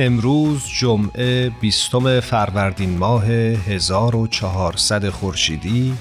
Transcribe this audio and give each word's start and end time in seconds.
امروز 0.00 0.66
جمعه 0.66 1.50
بیستم 1.50 2.20
فروردین 2.20 2.98
ماه 2.98 3.24
1400 3.24 5.08
خورشیدی 5.08 5.94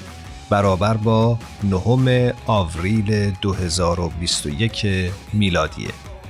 برابر 0.49 0.93
با 0.93 1.39
نهم 1.63 2.33
آوریل 2.47 3.31
2021 3.41 4.85
میلادیه. 5.33 5.89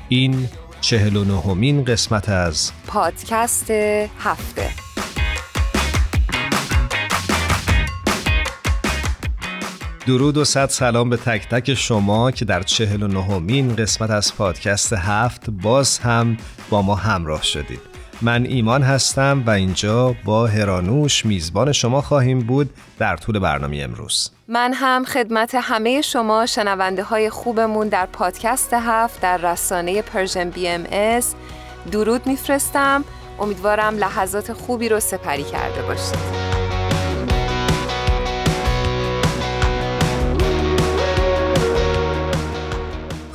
این 0.10 0.50
چهل 0.82 1.16
و 1.16 1.24
نهمین 1.24 1.84
قسمت 1.84 2.30
از 2.30 2.72
پادکست 2.88 3.72
هفته. 4.20 4.87
درود 10.08 10.38
و 10.38 10.46
صد 10.46 10.70
سلام 10.70 11.10
به 11.10 11.18
تک 11.18 11.50
تک 11.50 11.74
شما 11.74 12.32
که 12.32 12.46
در 12.46 12.64
چهل 12.64 13.04
و 13.04 13.08
نهمین 13.08 13.76
قسمت 13.76 14.10
از 14.10 14.36
پادکست 14.36 14.94
هفت 14.94 15.50
باز 15.50 16.00
هم 16.00 16.38
با 16.70 16.82
ما 16.82 16.96
همراه 16.96 17.44
شدید. 17.44 17.80
من 18.22 18.46
ایمان 18.46 18.84
هستم 18.84 19.44
و 19.48 19.50
اینجا 19.50 20.16
با 20.26 20.48
هرانوش 20.48 21.26
میزبان 21.26 21.72
شما 21.72 22.02
خواهیم 22.02 22.40
بود 22.40 22.70
در 23.00 23.18
طول 23.18 23.40
برنامه 23.40 23.78
امروز. 23.78 24.32
من 24.48 24.74
هم 24.74 25.06
خدمت 25.06 25.56
همه 25.56 26.02
شما 26.02 26.46
شنونده 26.46 27.04
های 27.04 27.30
خوبمون 27.30 27.88
در 27.88 28.06
پادکست 28.06 28.74
هفت 28.74 29.22
در 29.22 29.38
رسانه 29.38 30.02
Persian 30.02 30.50
BMS 30.50 31.36
درود 31.92 32.28
میفرستم. 32.28 33.04
امیدوارم 33.40 33.98
لحظات 33.98 34.54
خوبی 34.54 34.90
رو 34.90 35.00
سپری 35.00 35.44
کرده 35.44 35.82
باشید. 35.82 36.57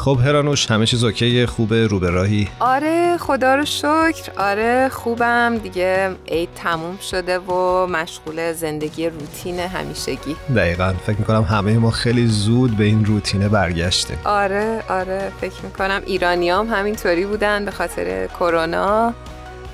خب 0.04 0.18
هرانوش 0.24 0.70
همه 0.70 0.86
چیز 0.86 1.04
OK؟ 1.04 1.46
خوبه 1.46 1.86
رو 1.86 1.98
به 1.98 2.10
راهی؟ 2.10 2.48
آره 2.60 3.16
خدا 3.16 3.54
رو 3.54 3.64
شکر. 3.64 4.32
آره 4.36 4.88
خوبم 4.88 5.58
دیگه. 5.58 6.10
عید 6.28 6.48
تموم 6.54 6.98
شده 6.98 7.38
و 7.38 7.86
مشغول 7.86 8.52
زندگی 8.52 9.08
روتین 9.08 9.58
همیشگی. 9.58 10.36
دقیقا. 10.56 10.94
فکر 11.06 11.18
می‌کنم 11.18 11.42
همه 11.42 11.78
ما 11.78 11.90
خیلی 11.90 12.26
زود 12.26 12.76
به 12.76 12.84
این 12.84 13.04
روتینه 13.04 13.48
برگشتیم. 13.48 14.18
آره 14.24 14.82
آره. 14.88 15.32
فکر 15.40 15.62
می‌کنم 15.62 16.02
ایرانیام 16.06 16.70
همینطوری 16.70 17.26
بودن 17.26 17.64
به 17.64 17.70
خاطر 17.70 18.26
کرونا. 18.26 19.14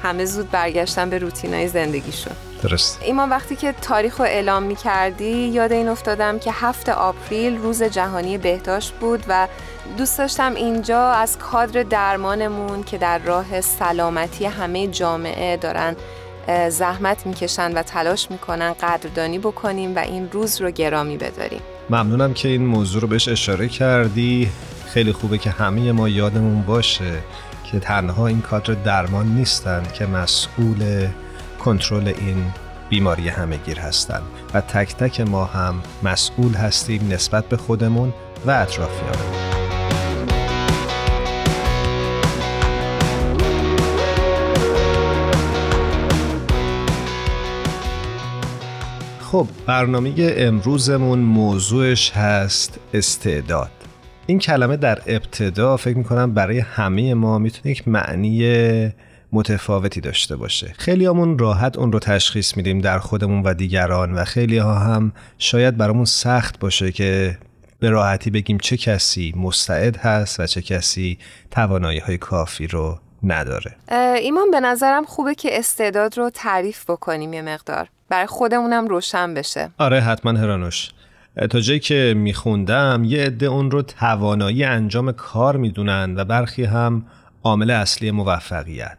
همه 0.02 0.24
زود 0.24 0.50
برگشتن 0.50 1.10
به 1.10 1.18
روتینای 1.18 1.68
زندگیشون. 1.68 2.32
درست. 2.62 2.98
ایمان 3.02 3.30
وقتی 3.30 3.56
که 3.56 3.72
تاریخ 3.72 4.20
رو 4.20 4.24
اعلام 4.24 4.62
می 4.62 4.76
کردی 4.76 5.30
یاد 5.30 5.72
این 5.72 5.88
افتادم 5.88 6.38
که 6.38 6.50
هفت 6.52 6.88
آپریل 6.88 7.56
روز 7.56 7.82
جهانی 7.82 8.38
بهداشت 8.38 8.92
بود 8.92 9.24
و 9.28 9.48
دوست 9.96 10.18
داشتم 10.18 10.54
اینجا 10.54 11.08
از 11.08 11.38
کادر 11.38 11.82
درمانمون 11.82 12.82
که 12.82 12.98
در 12.98 13.18
راه 13.18 13.60
سلامتی 13.60 14.44
همه 14.44 14.86
جامعه 14.86 15.56
دارن 15.56 15.96
زحمت 16.68 17.26
می‌کشن 17.26 17.72
و 17.72 17.82
تلاش 17.82 18.30
می‌کنن 18.30 18.72
قدردانی 18.72 19.38
بکنیم 19.38 19.96
و 19.96 19.98
این 19.98 20.28
روز 20.32 20.60
رو 20.60 20.70
گرامی 20.70 21.16
بداریم 21.16 21.60
ممنونم 21.90 22.34
که 22.34 22.48
این 22.48 22.66
موضوع 22.66 23.02
رو 23.02 23.08
بهش 23.08 23.28
اشاره 23.28 23.68
کردی. 23.68 24.50
خیلی 24.86 25.12
خوبه 25.12 25.38
که 25.38 25.50
همه 25.50 25.92
ما 25.92 26.08
یادمون 26.08 26.62
باشه 26.62 27.18
که 27.64 27.80
تنها 27.80 28.26
این 28.26 28.40
کادر 28.40 28.74
درمان 28.74 29.26
نیستن 29.26 29.82
که 29.94 30.06
مسئول 30.06 31.08
کنترل 31.64 32.08
این 32.08 32.44
بیماری 32.88 33.28
همهگیر 33.28 33.78
هستند 33.80 34.22
و 34.54 34.60
تک 34.60 34.96
تک 34.96 35.20
ما 35.20 35.44
هم 35.44 35.82
مسئول 36.02 36.54
هستیم 36.54 37.08
نسبت 37.12 37.44
به 37.44 37.56
خودمون 37.56 38.14
و 38.46 38.50
اطرافیانمون. 38.50 39.37
خب 49.32 49.46
برنامه 49.66 50.14
امروزمون 50.18 51.18
موضوعش 51.18 52.10
هست 52.10 52.78
استعداد. 52.94 53.70
این 54.26 54.38
کلمه 54.38 54.76
در 54.76 55.02
ابتدا 55.06 55.76
فکر 55.76 55.98
می‌کنم 55.98 56.34
برای 56.34 56.58
همه 56.58 57.14
ما 57.14 57.38
می‌تونه 57.38 57.70
یک 57.70 57.88
معنی 57.88 58.92
متفاوتی 59.32 60.00
داشته 60.00 60.36
باشه. 60.36 60.74
خیلی 60.78 61.06
همون 61.06 61.38
راحت 61.38 61.78
اون 61.78 61.92
رو 61.92 61.98
تشخیص 61.98 62.56
میدیم 62.56 62.78
در 62.78 62.98
خودمون 62.98 63.42
و 63.42 63.54
دیگران 63.54 64.12
و 64.12 64.24
خیلی 64.24 64.58
ها 64.58 64.74
هم 64.74 65.12
شاید 65.38 65.76
برامون 65.76 66.04
سخت 66.04 66.58
باشه 66.58 66.92
که 66.92 67.38
به 67.78 67.90
راحتی 67.90 68.30
بگیم 68.30 68.58
چه 68.58 68.76
کسی 68.76 69.34
مستعد 69.36 69.96
هست 69.96 70.40
و 70.40 70.46
چه 70.46 70.62
کسی 70.62 71.18
توانایی 71.50 71.98
های 71.98 72.18
کافی 72.18 72.66
رو 72.66 72.98
نداره. 73.22 73.76
ایمان 74.22 74.50
به 74.50 74.60
نظرم 74.60 75.04
خوبه 75.04 75.34
که 75.34 75.58
استعداد 75.58 76.18
رو 76.18 76.30
تعریف 76.30 76.90
بکنیم 76.90 77.32
یه 77.32 77.42
مقدار. 77.42 77.88
برای 78.08 78.26
خودمونم 78.26 78.86
روشن 78.86 79.34
بشه. 79.34 79.70
آره 79.78 80.00
حتما 80.00 80.32
هرانوش. 80.32 80.90
تا 81.50 81.60
جایی 81.60 81.80
که 81.80 82.14
میخوندم 82.16 83.02
یه 83.04 83.24
عده 83.24 83.46
اون 83.46 83.70
رو 83.70 83.82
توانایی 83.82 84.64
انجام 84.64 85.12
کار 85.12 85.56
می‌دونن 85.56 86.14
و 86.16 86.24
برخی 86.24 86.64
هم 86.64 87.06
عامل 87.44 87.70
اصلی 87.70 88.10
موفقیت. 88.10 88.98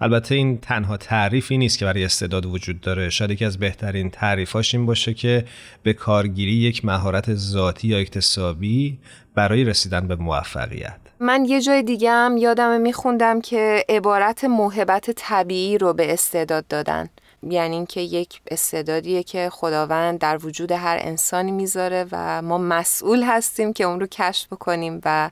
البته 0.00 0.34
این 0.34 0.58
تنها 0.58 0.96
تعریفی 0.96 1.58
نیست 1.58 1.78
که 1.78 1.84
برای 1.84 2.04
استعداد 2.04 2.46
وجود 2.46 2.80
داره. 2.80 3.10
شاید 3.10 3.30
یکی 3.30 3.44
از 3.44 3.58
بهترین 3.58 4.10
تعریفاش 4.10 4.74
این 4.74 4.86
باشه 4.86 5.14
که 5.14 5.44
به 5.82 5.92
کارگیری 5.92 6.52
یک 6.52 6.84
مهارت 6.84 7.34
ذاتی 7.34 7.88
یا 7.88 7.98
اکتسابی 7.98 8.98
برای 9.34 9.64
رسیدن 9.64 10.08
به 10.08 10.16
موفقیت. 10.16 10.96
من 11.20 11.44
یه 11.44 11.60
جای 11.60 11.82
دیگه 11.82 12.10
هم 12.10 12.36
یادم 12.36 12.80
میخوندم 12.80 13.40
که 13.40 13.84
عبارت 13.88 14.44
موهبت 14.44 15.10
طبیعی 15.16 15.78
رو 15.78 15.92
به 15.92 16.12
استعداد 16.12 16.66
دادن. 16.68 17.08
یعنی 17.50 17.76
اینکه 17.76 18.00
یک 18.00 18.40
استعدادیه 18.50 19.22
که 19.22 19.50
خداوند 19.52 20.18
در 20.18 20.46
وجود 20.46 20.72
هر 20.72 20.98
انسانی 21.00 21.50
می‌ذاره 21.50 22.06
و 22.12 22.42
ما 22.42 22.58
مسئول 22.58 23.22
هستیم 23.22 23.72
که 23.72 23.84
اون 23.84 24.00
رو 24.00 24.06
کشف 24.06 24.46
بکنیم 24.46 25.00
و 25.04 25.30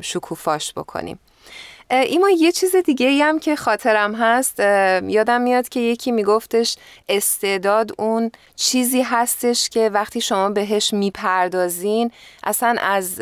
شکوفاش 0.00 0.72
بکنیم. 0.72 1.18
ایما 1.90 2.30
یه 2.30 2.52
چیز 2.52 2.76
دیگه 2.76 3.06
ای 3.06 3.22
هم 3.22 3.38
که 3.38 3.56
خاطرم 3.56 4.14
هست 4.14 4.60
یادم 5.08 5.40
میاد 5.40 5.68
که 5.68 5.80
یکی 5.80 6.12
میگفتش 6.12 6.76
استعداد 7.08 7.90
اون 7.98 8.30
چیزی 8.56 9.02
هستش 9.02 9.68
که 9.68 9.88
وقتی 9.88 10.20
شما 10.20 10.50
بهش 10.50 10.92
می‌پردازین 10.94 12.10
اصلا 12.44 12.76
از 12.80 13.20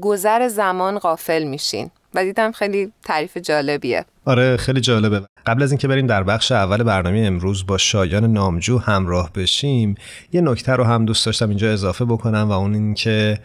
گذر 0.00 0.48
زمان 0.48 0.98
غافل 0.98 1.42
میشین. 1.42 1.90
و 2.14 2.24
دیدم 2.24 2.52
خیلی 2.52 2.92
تعریف 3.04 3.36
جالبیه. 3.36 4.04
آره 4.24 4.56
خیلی 4.56 4.80
جالبه. 4.80 5.22
قبل 5.46 5.62
از 5.62 5.72
اینکه 5.72 5.88
بریم 5.88 6.06
در 6.06 6.22
بخش 6.22 6.52
اول 6.52 6.82
برنامه 6.82 7.18
امروز 7.18 7.66
با 7.66 7.78
شایان 7.78 8.32
نامجو 8.32 8.78
همراه 8.78 9.32
بشیم 9.32 9.94
یه 10.32 10.40
نکته 10.40 10.72
رو 10.72 10.84
هم 10.84 11.04
دوست 11.04 11.26
داشتم 11.26 11.48
اینجا 11.48 11.72
اضافه 11.72 12.04
بکنم 12.04 12.48
و 12.48 12.52
اون 12.52 12.74
اینکه 12.74 13.38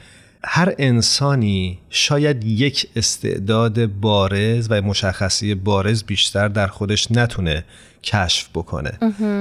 هر 0.43 0.73
انسانی 0.77 1.79
شاید 1.89 2.43
یک 2.43 2.87
استعداد 2.95 3.85
بارز 3.85 4.67
و 4.71 4.81
مشخصی 4.81 5.55
بارز 5.55 6.03
بیشتر 6.03 6.47
در 6.47 6.67
خودش 6.67 7.11
نتونه 7.11 7.65
کشف 8.05 8.49
بکنه. 8.53 8.91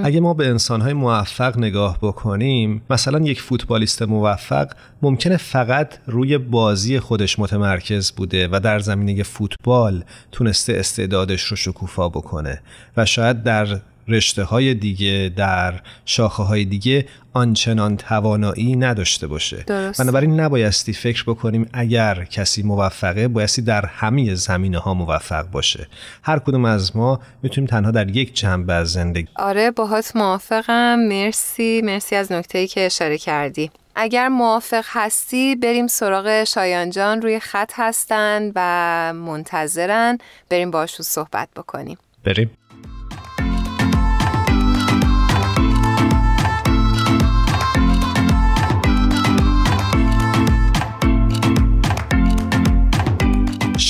اگه 0.05 0.21
ما 0.21 0.35
به 0.35 0.47
انسانهای 0.49 0.93
موفق 0.93 1.59
نگاه 1.59 1.99
بکنیم 2.03 2.83
مثلا 2.91 3.19
یک 3.19 3.43
فوتبالیست 3.43 4.03
موفق 4.03 4.71
ممکنه 5.03 5.37
فقط 5.37 5.95
روی 6.07 6.39
بازی 6.39 7.01
خودش 7.01 7.39
متمرکز 7.39 8.11
بوده 8.11 8.49
و 8.53 8.61
در 8.61 8.79
زمینه 8.79 9.23
فوتبال 9.23 10.05
تونسته 10.33 10.73
استعدادش 10.73 11.43
رو 11.43 11.57
شکوفا 11.57 12.09
بکنه 12.09 12.61
و 12.97 13.05
شاید 13.05 13.43
در 13.43 13.81
رشته 14.09 14.45
های 14.45 14.75
دیگه 14.75 15.33
در 15.37 15.81
شاخه 16.05 16.43
های 16.43 16.65
دیگه 16.65 17.07
آنچنان 17.33 17.97
توانایی 17.97 18.77
نداشته 18.77 19.27
باشه. 19.27 19.65
درست. 19.67 20.01
بنابراین 20.01 20.41
نبایستی 20.41 20.93
فکر 20.93 21.25
بکنیم 21.27 21.69
اگر 21.73 22.25
کسی 22.25 22.63
موفقه 22.63 23.29
بایستی 23.29 23.63
در 23.63 23.87
همه 23.87 24.35
زمینه 24.35 24.79
ها 24.79 24.95
موفق 24.95 25.51
باشه. 25.51 25.87
هر 26.23 26.39
کدوم 26.39 26.65
از 26.65 26.97
ما 26.97 27.21
می‌تونیم 27.43 27.71
تنها 27.71 27.91
در 27.91 28.11
یک 28.11 28.35
جنبه 28.37 28.73
از 28.73 28.93
زندگی 28.93 29.29
آره 29.37 29.71
باهات 29.71 30.17
موافقم. 30.17 30.99
مرسی. 30.99 31.83
مرسی 31.85 32.17
از 32.17 32.33
نکته 32.33 32.67
که 32.67 32.87
اشاره 32.87 33.19
کردی. 33.19 33.71
اگر 33.97 34.29
موافق 34.29 34.85
هستی 34.89 35.57
بریم 35.57 35.87
سراغ 35.87 36.45
شایان 36.45 36.91
جان. 36.91 37.23
روی 37.23 37.41
خط 37.41 37.73
هستن 37.75 38.53
و 38.55 39.13
منتظرن. 39.17 40.19
بریم 40.51 40.71
باشون 40.71 41.05
صحبت 41.05 41.49
بکنیم. 41.57 41.99
بریم. 42.25 42.51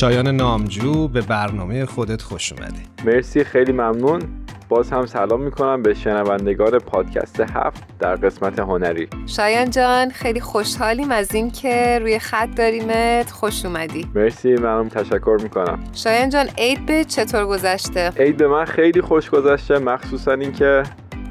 شایان 0.04 0.28
نامجو 0.28 1.08
به 1.08 1.20
برنامه 1.20 1.86
خودت 1.86 2.22
خوش 2.22 2.52
اومدی. 2.52 2.82
مرسی 3.04 3.44
خیلی 3.44 3.72
ممنون. 3.72 4.22
باز 4.68 4.90
هم 4.90 5.06
سلام 5.06 5.42
می‌کنم 5.42 5.82
به 5.82 5.94
شنوندگان 5.94 6.78
پادکست 6.78 7.40
هفت 7.40 7.98
در 7.98 8.14
قسمت 8.14 8.58
هنری. 8.58 9.08
شایان 9.26 9.70
جان 9.70 10.10
خیلی 10.10 10.40
خوشحالیم 10.40 11.10
از 11.10 11.34
اینکه 11.34 11.98
روی 11.98 12.18
خط 12.18 12.48
داریمت 12.56 13.30
خوش 13.30 13.64
اومدی. 13.64 14.06
مرسی 14.14 14.54
منم 14.54 14.88
تشکر 14.88 15.38
می‌کنم. 15.42 15.78
شایان 15.92 16.28
جان 16.28 16.46
عید 16.58 16.86
به 16.86 17.04
چطور 17.04 17.46
گذشته؟ 17.46 18.10
عید 18.16 18.36
به 18.36 18.48
من 18.48 18.64
خیلی 18.64 19.00
خوش 19.00 19.30
گذشته 19.30 19.78
مخصوصا 19.78 20.32
اینکه 20.32 20.82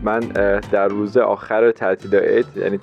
من 0.04 0.20
در 0.72 0.88
روز 0.88 1.18
آخر 1.18 1.72
تعطیل 1.72 2.16
عید 2.16 2.46
یعنی 2.56 2.80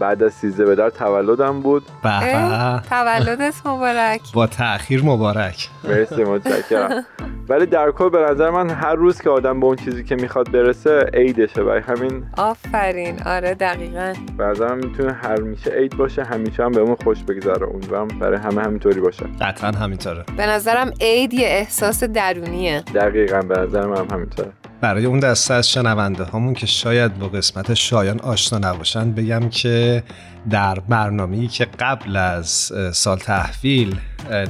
بعد 0.00 0.22
از 0.22 0.32
سیزده 0.32 0.64
به 0.64 0.74
در 0.74 0.90
تولدم 0.90 1.60
بود. 1.60 1.82
به 2.02 2.80
تولدت 2.90 3.54
مبارک. 3.64 4.20
با 4.34 4.46
تأخیر 4.46 5.02
مبارک. 5.04 5.68
مرسی 5.84 6.24
متشکرم. 6.24 7.04
ولی 7.48 7.66
در 7.66 7.90
کل 7.90 8.08
به 8.08 8.18
نظر 8.18 8.50
من 8.50 8.70
هر 8.70 8.94
روز 8.94 9.20
که 9.20 9.30
آدم 9.30 9.60
به 9.60 9.66
اون 9.66 9.76
چیزی 9.76 10.04
که 10.04 10.14
می‌خواد 10.14 10.52
برسه 10.52 11.10
عیدشه. 11.14 11.64
برای 11.64 11.80
همین 11.80 12.24
آفرین. 12.38 13.22
آره 13.26 13.54
دقیقا. 13.54 14.14
به 14.38 14.44
نظرم 14.44 14.78
می‌تونه 14.78 15.12
هر 15.12 15.40
میشه 15.40 15.70
عید 15.70 15.96
باشه 15.96 16.24
همیشه 16.24 16.64
هم 16.64 16.72
بهمون 16.72 16.96
خوش 17.04 17.22
بگذره. 17.22 17.68
امیدوارم 17.68 18.08
برای 18.08 18.38
همه 18.38 18.62
همینطوری 18.62 19.00
باشه. 19.00 19.26
قطعا 19.40 19.70
همینطوره. 19.70 20.24
به 20.36 20.46
نظرم 20.46 20.92
عید 21.00 21.34
یه 21.34 21.46
احساس 21.46 22.04
درونیه. 22.04 22.84
دقیقا 22.94 23.40
به 23.40 23.58
نظر 23.58 23.86
من 23.86 24.10
همینطوره. 24.10 24.52
برای 24.80 25.04
اون 25.04 25.20
دسته 25.20 25.54
از 25.54 25.70
شنونده 25.70 26.24
هامون 26.24 26.54
که 26.54 26.66
شاید 26.66 27.18
با 27.18 27.28
قسمت 27.28 27.74
شایان 27.74 28.20
آشنا 28.20 28.70
نباشن 28.70 29.12
بگم 29.12 29.48
که 29.48 30.02
در 30.50 30.80
برنامه‌ای 30.80 31.46
که 31.46 31.64
قبل 31.78 32.16
از 32.16 32.72
سال 32.92 33.18
تحویل 33.18 33.96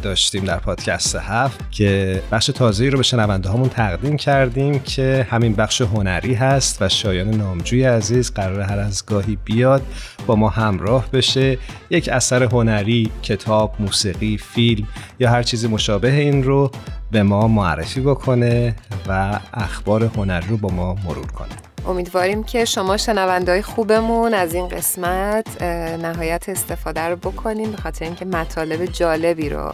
داشتیم 0.03 0.45
در 0.45 0.59
پادکست 0.59 1.17
هفت 1.17 1.71
که 1.71 2.23
بخش 2.33 2.47
تازه‌ای 2.47 2.91
رو 2.91 2.97
به 2.97 3.03
شنونده 3.03 3.49
هامون 3.49 3.69
تقدیم 3.69 4.17
کردیم 4.17 4.79
که 4.79 5.27
همین 5.31 5.55
بخش 5.55 5.81
هنری 5.81 6.35
هست 6.35 6.83
و 6.83 6.89
شایان 6.89 7.31
نامجوی 7.31 7.85
عزیز 7.85 8.33
قرار 8.33 8.61
هر 8.61 8.79
از 8.79 9.07
گاهی 9.07 9.39
بیاد 9.45 9.83
با 10.27 10.37
ما 10.37 10.49
همراه 10.49 11.11
بشه. 11.11 11.59
یک 11.91 12.09
اثر 12.09 12.43
هنری، 12.43 13.11
کتاب، 13.23 13.75
موسیقی، 13.79 14.39
فیلم 14.39 14.87
یا 15.19 15.31
هر 15.31 15.43
چیزی 15.43 15.69
مشابه 15.69 16.13
این 16.13 16.43
رو 16.43 16.71
به 17.11 17.23
ما 17.23 17.49
معرفی 17.49 18.01
بکنه 18.01 18.75
و 19.09 19.41
اخبار 19.55 20.05
هنری 20.05 20.49
رو 20.49 20.57
با 20.57 20.69
ما 20.69 20.95
مرور 20.95 21.27
کنه. 21.27 21.69
امیدواریم 21.87 22.43
که 22.43 22.65
شما 22.65 22.97
شنوندهای 22.97 23.62
خوبمون 23.62 24.35
از 24.35 24.55
این 24.55 24.69
قسمت 24.69 25.62
نهایت 26.03 26.49
استفاده 26.49 27.00
رو 27.00 27.17
بکنیم 27.17 27.71
به 27.71 27.77
خاطر 27.77 28.05
اینکه 28.05 28.25
مطالب 28.25 28.85
جالبی 28.85 29.49
رو 29.49 29.73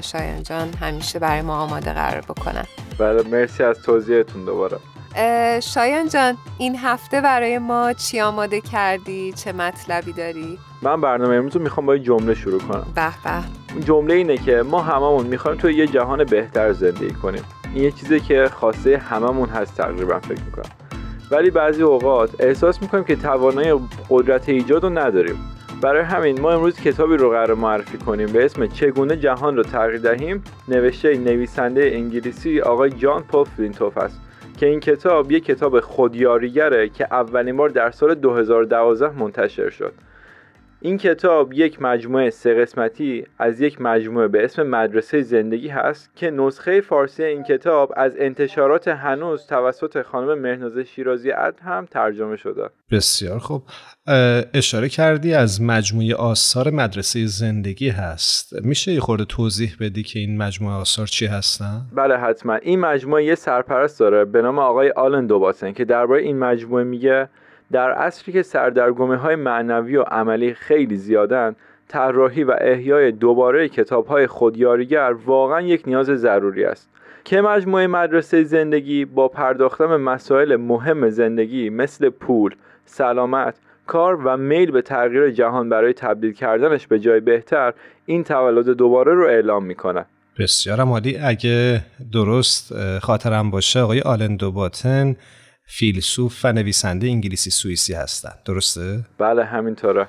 شایان 0.00 0.42
جان 0.42 0.74
همیشه 0.80 1.18
برای 1.18 1.42
ما 1.42 1.58
آماده 1.58 1.92
قرار 1.92 2.20
بکنن. 2.20 2.64
بله 2.98 3.22
مرسی 3.22 3.62
از 3.62 3.82
توضیحتون 3.82 4.44
دوباره. 4.44 4.78
شایان 5.60 6.08
جان 6.08 6.36
این 6.58 6.76
هفته 6.76 7.20
برای 7.20 7.58
ما 7.58 7.92
چی 7.92 8.20
آماده 8.20 8.60
کردی؟ 8.60 9.32
چه 9.32 9.52
مطلبی 9.52 10.12
داری؟ 10.12 10.58
من 10.82 11.00
برنامه 11.00 11.34
امروز 11.34 11.56
رو 11.56 11.62
می‌خوام 11.62 11.86
با 11.86 11.92
این 11.92 12.02
جمله 12.02 12.34
شروع 12.34 12.60
کنم. 12.60 12.86
به 12.94 13.10
به. 13.24 13.80
جمله 13.84 14.14
اینه 14.14 14.36
که 14.36 14.62
ما 14.62 14.82
هممون 14.82 15.26
می‌خوایم 15.26 15.58
تو 15.58 15.70
یه 15.70 15.86
جهان 15.86 16.24
بهتر 16.24 16.72
زندگی 16.72 17.10
کنیم. 17.10 17.42
این 17.74 17.84
یه 17.84 17.90
چیزی 17.90 18.20
که 18.20 18.50
خواسته 18.54 18.98
هممون 18.98 19.48
هست 19.48 19.76
تقریبا 19.76 20.20
فکر 20.20 20.42
می‌کنم. 20.42 20.70
ولی 21.30 21.50
بعضی 21.50 21.82
اوقات 21.82 22.30
احساس 22.40 22.82
می‌کنیم 22.82 23.04
که 23.04 23.16
توانایی 23.16 23.74
قدرت 24.10 24.48
ایجاد 24.48 24.82
رو 24.82 24.98
نداریم. 24.98 25.36
برای 25.82 26.02
همین 26.02 26.40
ما 26.40 26.52
امروز 26.52 26.80
کتابی 26.80 27.16
رو 27.16 27.30
قرار 27.30 27.54
معرفی 27.54 27.98
کنیم 27.98 28.32
به 28.32 28.44
اسم 28.44 28.66
چگونه 28.66 29.16
جهان 29.16 29.56
رو 29.56 29.62
تغییر 29.62 30.00
دهیم. 30.00 30.44
نوشته 30.68 31.18
نویسنده 31.18 31.90
انگلیسی 31.94 32.60
آقای 32.60 32.90
جان 32.90 33.22
پول 33.22 33.44
فلینتوف 33.44 33.98
است 33.98 34.20
که 34.56 34.66
این 34.66 34.80
کتاب 34.80 35.32
یک 35.32 35.44
کتاب 35.44 35.80
خودیاریگره 35.80 36.88
که 36.88 37.06
اولین 37.10 37.56
بار 37.56 37.68
در 37.68 37.90
سال 37.90 38.14
2012 38.14 39.18
منتشر 39.18 39.70
شد. 39.70 39.92
این 40.80 40.98
کتاب 40.98 41.52
یک 41.52 41.82
مجموعه 41.82 42.30
سه 42.30 42.54
قسمتی 42.54 43.24
از 43.38 43.60
یک 43.60 43.80
مجموعه 43.80 44.28
به 44.28 44.44
اسم 44.44 44.62
مدرسه 44.62 45.22
زندگی 45.22 45.68
هست 45.68 46.10
که 46.16 46.30
نسخه 46.30 46.80
فارسی 46.80 47.24
این 47.24 47.42
کتاب 47.42 47.92
از 47.96 48.16
انتشارات 48.18 48.88
هنوز 48.88 49.46
توسط 49.46 50.02
خانم 50.02 50.38
مهناز 50.38 50.78
شیرازی 50.78 51.30
عد 51.30 51.60
هم 51.62 51.86
ترجمه 51.90 52.36
شده. 52.36 52.68
بسیار 52.90 53.38
خوب. 53.38 53.62
اشاره 54.54 54.88
کردی 54.88 55.34
از 55.34 55.62
مجموعه 55.62 56.14
آثار 56.14 56.70
مدرسه 56.70 57.26
زندگی 57.26 57.88
هست. 57.88 58.52
میشه 58.64 58.92
یه 58.92 59.00
خورده 59.00 59.24
توضیح 59.24 59.76
بدی 59.80 60.02
که 60.02 60.18
این 60.18 60.38
مجموعه 60.38 60.74
آثار 60.74 61.06
چی 61.06 61.26
هستن؟ 61.26 61.80
بله 61.94 62.16
حتما. 62.16 62.54
این 62.54 62.80
مجموعه 62.80 63.24
یه 63.24 63.34
سرپرست 63.34 64.00
داره 64.00 64.24
به 64.24 64.42
نام 64.42 64.58
آقای 64.58 64.90
آلن 64.90 65.26
دوباتن 65.26 65.72
که 65.72 65.84
درباره 65.84 66.22
این 66.22 66.38
مجموعه 66.38 66.84
میگه 66.84 67.28
در 67.72 67.92
عصری 67.92 68.32
که 68.32 68.42
سردرگمه 68.42 69.16
های 69.16 69.36
معنوی 69.36 69.96
و 69.96 70.02
عملی 70.02 70.54
خیلی 70.54 70.96
زیادن 70.96 71.56
طراحی 71.88 72.44
و 72.44 72.56
احیای 72.60 73.12
دوباره 73.12 73.68
کتاب 73.68 74.06
های 74.06 74.26
خودیاریگر 74.26 75.14
واقعا 75.26 75.60
یک 75.60 75.82
نیاز 75.86 76.06
ضروری 76.06 76.64
است. 76.64 76.88
که 77.24 77.40
مجموعه 77.40 77.86
مدرسه 77.86 78.44
زندگی 78.44 79.04
با 79.04 79.28
پرداختن 79.28 79.96
مسائل 79.96 80.56
مهم 80.56 81.10
زندگی 81.10 81.70
مثل 81.70 82.08
پول، 82.08 82.54
سلامت، 82.84 83.54
کار 83.86 84.16
و 84.26 84.36
میل 84.36 84.70
به 84.70 84.82
تغییر 84.82 85.30
جهان 85.30 85.68
برای 85.68 85.92
تبدیل 85.92 86.32
کردنش 86.32 86.86
به 86.86 86.98
جای 86.98 87.20
بهتر 87.20 87.72
این 88.06 88.24
تولد 88.24 88.66
دوباره 88.66 89.14
رو 89.14 89.26
اعلام 89.26 89.64
می‌کنه 89.64 90.04
بسیار 90.38 90.80
عالی. 90.80 91.18
اگه 91.18 91.82
درست 92.12 92.72
خاطرم 92.98 93.50
باشه 93.50 93.80
آقای 93.80 94.00
آلن 94.00 94.36
دوباتن 94.36 95.16
فیلسوف 95.70 96.44
و 96.44 96.52
نویسنده 96.52 97.06
انگلیسی 97.06 97.50
سوئیسی 97.50 97.94
هستند. 97.94 98.38
درسته؟ 98.44 99.00
بله 99.18 99.44
همینطوره. 99.44 100.06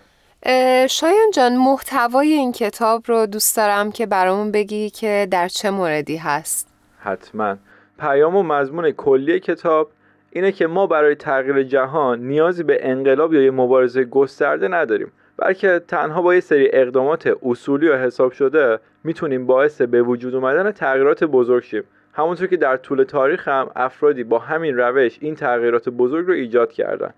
شایان 0.89 1.31
جان 1.33 1.57
محتوای 1.57 2.27
این 2.27 2.51
کتاب 2.51 3.03
رو 3.07 3.25
دوست 3.25 3.57
دارم 3.57 3.91
که 3.91 4.05
برامون 4.05 4.51
بگی 4.51 4.89
که 4.89 5.27
در 5.31 5.47
چه 5.47 5.69
موردی 5.69 6.17
هست. 6.17 6.67
حتما. 6.99 7.57
پیام 7.99 8.35
و 8.35 8.43
مضمون 8.43 8.91
کلی 8.91 9.39
کتاب 9.39 9.91
اینه 10.31 10.51
که 10.51 10.67
ما 10.67 10.87
برای 10.87 11.15
تغییر 11.15 11.63
جهان 11.63 12.19
نیازی 12.19 12.63
به 12.63 12.89
انقلاب 12.89 13.33
یا 13.33 13.41
یه 13.41 13.51
مبارزه 13.51 14.03
گسترده 14.03 14.67
نداریم 14.67 15.11
بلکه 15.37 15.81
تنها 15.87 16.21
با 16.21 16.35
یه 16.35 16.39
سری 16.39 16.69
اقدامات 16.73 17.29
اصولی 17.43 17.87
و 17.87 17.97
حساب 17.97 18.31
شده 18.31 18.79
می‌تونیم 19.03 19.47
باعث 19.47 19.81
به 19.81 20.01
وجود 20.01 20.35
اومدن 20.35 20.71
تغییرات 20.71 21.23
بزرگ 21.23 21.63
شیم. 21.63 21.83
همونطور 22.13 22.47
که 22.47 22.57
در 22.57 22.77
طول 22.77 23.03
تاریخ 23.03 23.47
هم 23.47 23.69
افرادی 23.75 24.23
با 24.23 24.39
همین 24.39 24.77
روش 24.77 25.17
این 25.21 25.35
تغییرات 25.35 25.89
بزرگ 25.89 26.27
رو 26.27 26.33
ایجاد 26.33 26.71
کردن. 26.71 27.13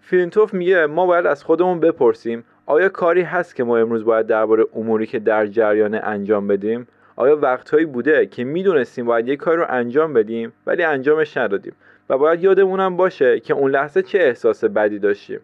فیلینتوف 0.00 0.54
میگه 0.54 0.86
ما 0.86 1.06
باید 1.06 1.26
از 1.26 1.44
خودمون 1.44 1.80
بپرسیم 1.80 2.44
آیا 2.66 2.88
کاری 2.88 3.22
هست 3.22 3.56
که 3.56 3.64
ما 3.64 3.78
امروز 3.78 4.04
باید 4.04 4.26
درباره 4.26 4.64
اموری 4.74 5.06
که 5.06 5.18
در 5.18 5.46
جریان 5.46 5.94
انجام 5.94 6.46
بدیم؟ 6.46 6.86
آیا 7.16 7.36
وقتهایی 7.36 7.86
بوده 7.86 8.26
که 8.26 8.44
می‌دونستیم 8.44 9.06
باید 9.06 9.28
یک 9.28 9.38
کاری 9.38 9.56
رو 9.56 9.66
انجام 9.68 10.12
بدیم 10.12 10.52
ولی 10.66 10.82
انجامش 10.82 11.36
ندادیم؟ 11.36 11.72
و 12.10 12.18
باید 12.18 12.42
یادمونم 12.42 12.96
باشه 12.96 13.40
که 13.40 13.54
اون 13.54 13.70
لحظه 13.70 14.02
چه 14.02 14.18
احساس 14.18 14.64
بدی 14.64 14.98
داشتیم. 14.98 15.40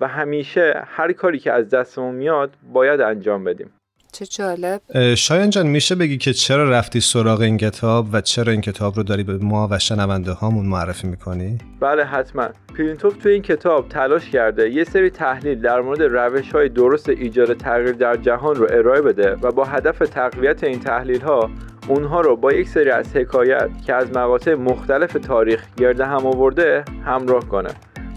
و 0.00 0.08
همیشه 0.08 0.82
هر 0.86 1.12
کاری 1.12 1.38
که 1.38 1.52
از 1.52 1.70
دستمون 1.70 2.14
میاد 2.14 2.50
باید 2.72 3.00
انجام 3.00 3.44
بدیم. 3.44 3.70
چه 4.12 4.26
جالب. 4.26 4.80
شایان 5.14 5.50
جان 5.50 5.66
میشه 5.66 5.94
بگی 5.94 6.18
که 6.18 6.32
چرا 6.32 6.70
رفتی 6.70 7.00
سراغ 7.00 7.40
این 7.40 7.56
کتاب 7.56 8.06
و 8.12 8.20
چرا 8.20 8.52
این 8.52 8.60
کتاب 8.60 8.96
رو 8.96 9.02
داری 9.02 9.22
به 9.22 9.38
ما 9.38 9.68
و 9.70 9.78
شنونده 9.78 10.32
هامون 10.32 10.66
معرفی 10.66 11.06
می‌کنی؟ 11.06 11.58
بله 11.80 12.04
حتما. 12.04 12.48
پرینتوف 12.78 13.16
توی 13.16 13.32
این 13.32 13.42
کتاب 13.42 13.88
تلاش 13.88 14.30
کرده 14.30 14.70
یه 14.70 14.84
سری 14.84 15.10
تحلیل 15.10 15.60
در 15.60 15.80
مورد 15.80 16.02
روش 16.02 16.52
های 16.52 16.68
درست 16.68 17.08
ایجاد 17.08 17.56
تغییر 17.56 17.92
در 17.92 18.16
جهان 18.16 18.54
رو 18.54 18.66
ارائه 18.70 19.00
بده 19.02 19.36
و 19.42 19.52
با 19.52 19.64
هدف 19.64 19.98
تقویت 19.98 20.64
این 20.64 20.80
تحلیل 20.80 21.20
ها 21.20 21.50
اونها 21.88 22.20
رو 22.20 22.36
با 22.36 22.52
یک 22.52 22.68
سری 22.68 22.90
از 22.90 23.16
حکایت 23.16 23.70
که 23.86 23.94
از 23.94 24.10
مقاطع 24.10 24.54
مختلف 24.54 25.12
تاریخ 25.12 25.64
گرد 25.76 26.00
هم 26.00 26.26
آورده 26.26 26.84
همراه 27.04 27.48
کنه. 27.48 27.70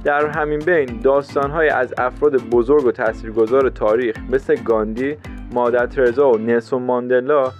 در 0.04 0.28
همین 0.28 0.60
بین 0.60 1.00
داستانهای 1.04 1.70
از 1.70 1.94
افراد 1.98 2.36
بزرگ 2.36 2.86
و 2.86 2.92
تاثیرگذار 2.92 3.70
تاریخ 3.70 4.16
مثل 4.30 4.56
گاندی، 4.56 5.18
مادر 5.52 5.86
ترزا 5.86 6.32
و 6.32 6.38
نلسون 6.38 6.84
ماندلا 6.84 7.52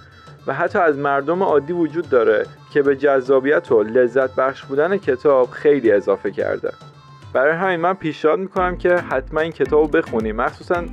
و 0.46 0.54
حتی 0.54 0.78
از 0.78 0.98
مردم 0.98 1.42
عادی 1.42 1.72
وجود 1.72 2.08
داره 2.08 2.46
که 2.72 2.82
به 2.82 2.96
جذابیت 2.96 3.72
و 3.72 3.82
لذت 3.82 4.34
بخش 4.36 4.64
بودن 4.64 4.96
کتاب 4.96 5.50
خیلی 5.50 5.92
اضافه 5.92 6.30
کرده. 6.30 6.72
برای 7.32 7.56
همین 7.56 7.80
من 7.80 7.94
پیشنهاد 7.94 8.38
می‌کنم 8.38 8.76
که 8.76 8.94
حتما 8.94 9.40
این 9.40 9.52
کتاب 9.52 9.80
رو 9.80 10.02
بخونیم. 10.02 10.36
مخصوصا 10.36 10.84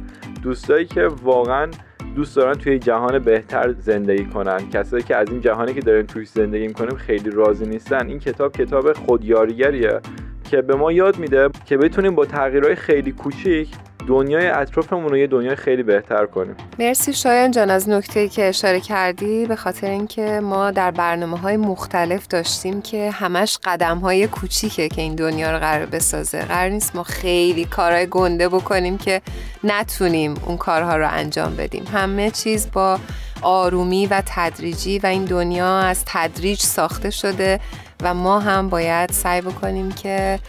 دوستایی 0.43 0.85
که 0.85 1.07
واقعا 1.07 1.71
دوست 2.15 2.35
دارن 2.35 2.53
توی 2.53 2.79
جهان 2.79 3.19
بهتر 3.19 3.73
زندگی 3.79 4.25
کنن. 4.25 4.69
کسایی 4.69 5.03
که 5.03 5.15
از 5.15 5.29
این 5.29 5.41
جهانی 5.41 5.73
که 5.73 5.81
دارن 5.81 6.05
توی 6.05 6.25
زندگی 6.25 6.67
می‌کنیم 6.67 6.95
خیلی 6.95 7.29
راضی 7.29 7.65
نیستن. 7.65 8.07
این 8.07 8.19
کتاب 8.19 8.51
کتاب 8.51 8.93
خودیاریگریه 8.93 9.99
که 10.43 10.61
به 10.61 10.75
ما 10.75 10.91
یاد 10.91 11.17
میده 11.17 11.49
که 11.65 11.77
بتونیم 11.77 12.15
با 12.15 12.25
تغییرهای 12.25 12.75
خیلی 12.75 13.11
کوچیک 13.11 13.69
دنیای 14.07 14.47
اطرافمون 14.47 15.09
رو 15.09 15.17
یه 15.17 15.27
دنیای 15.27 15.55
خیلی 15.55 15.83
بهتر 15.83 16.25
کنیم. 16.25 16.55
مرسی 16.79 17.13
شایان 17.13 17.51
جان 17.51 17.69
از 17.69 17.89
نکته 17.89 18.29
که 18.29 18.45
اشاره 18.45 18.79
کردی 18.79 19.45
به 19.45 19.55
خاطر 19.55 19.89
اینکه 19.89 20.39
ما 20.43 20.71
در 20.71 20.91
برنامه 20.91 21.39
های 21.39 21.57
مختلف 21.57 22.27
داشتیم 22.27 22.81
که 22.81 23.11
همش 23.11 23.57
قدم 23.63 23.97
های 23.97 24.27
کوچیکه 24.27 24.89
که 24.89 25.01
این 25.01 25.15
دنیا 25.15 25.51
رو 25.51 25.59
قرار 25.59 25.85
بسازه. 25.85 26.41
قرار 26.41 26.69
نیست 26.69 26.95
ما 26.95 27.03
خیلی 27.03 27.65
کارهای 27.65 28.07
گنده 28.07 28.49
بکنیم 28.49 28.97
که 28.97 29.21
نتونیم 29.63 30.33
اون 30.45 30.57
کارها 30.57 30.97
رو 30.97 31.07
انجام 31.09 31.55
بدیم. 31.55 31.83
همه 31.93 32.31
چیز 32.31 32.71
با 32.71 32.99
آرومی 33.41 34.07
و 34.07 34.23
تدریجی 34.25 34.99
و 34.99 35.05
این 35.05 35.25
دنیا 35.25 35.79
از 35.79 36.03
تدریج 36.05 36.59
ساخته 36.59 37.09
شده. 37.09 37.59
و 38.01 38.13
ما 38.13 38.39
هم 38.39 38.69
باید 38.69 39.09
سعی 39.11 39.41
بکنیم 39.41 39.91
که 39.91 40.39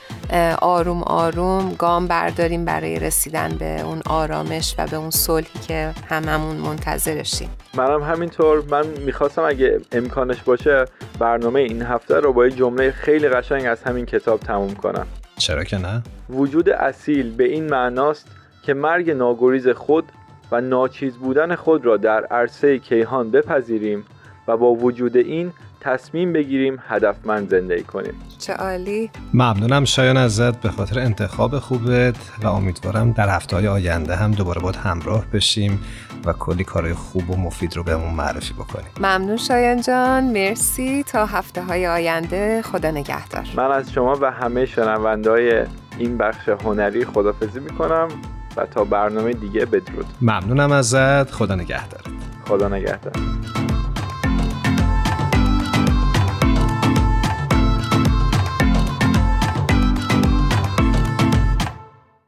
آروم 0.63 1.03
آروم 1.03 1.75
گام 1.79 2.07
برداریم 2.07 2.65
برای 2.65 2.99
رسیدن 2.99 3.49
به 3.49 3.81
اون 3.81 4.03
آرامش 4.07 4.75
و 4.79 4.87
به 4.87 4.97
اون 4.97 5.11
صلحی 5.11 5.61
که 5.69 5.93
هممون 6.11 6.57
منتظرشیم 6.57 7.51
منم 7.75 8.03
همینطور. 8.03 8.63
من 8.71 8.87
می‌خواستم 8.87 9.43
اگه 9.43 9.81
امکانش 9.93 10.43
باشه 10.43 10.85
برنامه 11.19 11.61
این 11.61 11.83
هفته 11.83 12.21
رو 12.21 12.33
با 12.33 12.47
یه 12.47 12.53
جمله 12.53 12.91
خیلی 12.91 13.29
قشنگ 13.29 13.67
از 13.67 13.83
همین 13.83 14.07
کتاب 14.07 14.41
تموم 14.41 14.75
کنم. 14.75 15.07
چرا 15.39 15.65
که 15.65 15.79
نه؟ 15.79 16.03
وجود 16.31 16.71
اصیل 16.71 17.37
به 17.37 17.45
این 17.45 17.71
معناست 17.71 18.27
که 18.63 18.75
مرگ 18.75 19.11
ناگریز 19.11 19.69
خود 19.69 20.05
و 20.53 20.61
ناچیز 20.61 21.17
بودن 21.17 21.55
خود 21.55 21.87
را 21.87 21.97
در 21.97 22.25
عرصه 22.25 22.79
کیهان 22.79 23.31
بپذیریم 23.31 24.05
و 24.49 24.57
با 24.57 24.71
وجود 24.71 25.17
این 25.17 25.53
تصمیم 25.85 26.33
بگیریم 26.33 26.79
هدفمند 26.89 27.51
زندگی 27.51 27.83
کنیم. 27.83 28.15
چه 28.39 28.53
عالی. 28.53 29.11
ممنونم 29.35 29.85
شایان 29.85 30.17
ازت 30.17 30.61
به 30.61 30.69
خاطر 30.69 30.99
انتخاب 30.99 31.59
خوبت 31.59 32.17
و 32.43 32.47
امیدوارم 32.47 33.13
در 33.13 33.29
هفته 33.29 33.57
های 33.57 33.69
آینده 33.69 34.17
هم 34.17 34.31
دوباره 34.31 34.61
باید 34.61 34.77
همراه 34.77 35.27
بشیم 35.33 35.81
و 36.25 36.33
کلی 36.33 36.65
کارهای 36.65 36.95
خوب 36.95 37.31
و 37.31 37.37
مفید 37.37 37.77
رو 37.77 37.83
بهمون 37.83 38.15
معرفی 38.15 38.55
بکنیم 38.55 38.87
ممنون 38.99 39.37
شایان 39.37 39.81
جان. 39.81 40.25
مرسی. 40.25 41.03
تا 41.03 41.27
هفته 41.27 41.63
های 41.63 41.87
آینده 41.87 42.63
خدا 42.63 42.91
نگهدار. 42.91 43.47
من 43.57 43.73
از 43.73 43.93
شما 43.93 44.19
و 44.21 44.31
همه 44.31 44.67
شنونده 44.67 45.69
این 45.99 46.19
بخش 46.19 46.49
هنری 46.49 47.05
خدافزی 47.05 47.61
می‌کنم 47.61 48.09
و 48.57 48.67
تا 48.67 48.85
برنامه 48.85 49.33
دیگه 49.33 49.67
بدرود. 49.67 50.07
ممنونم 50.21 50.73
ازت. 50.73 51.31
خدا 51.31 51.55
نگهدارت. 51.55 52.07
خدا 52.49 52.69
نگهدار. 52.69 53.13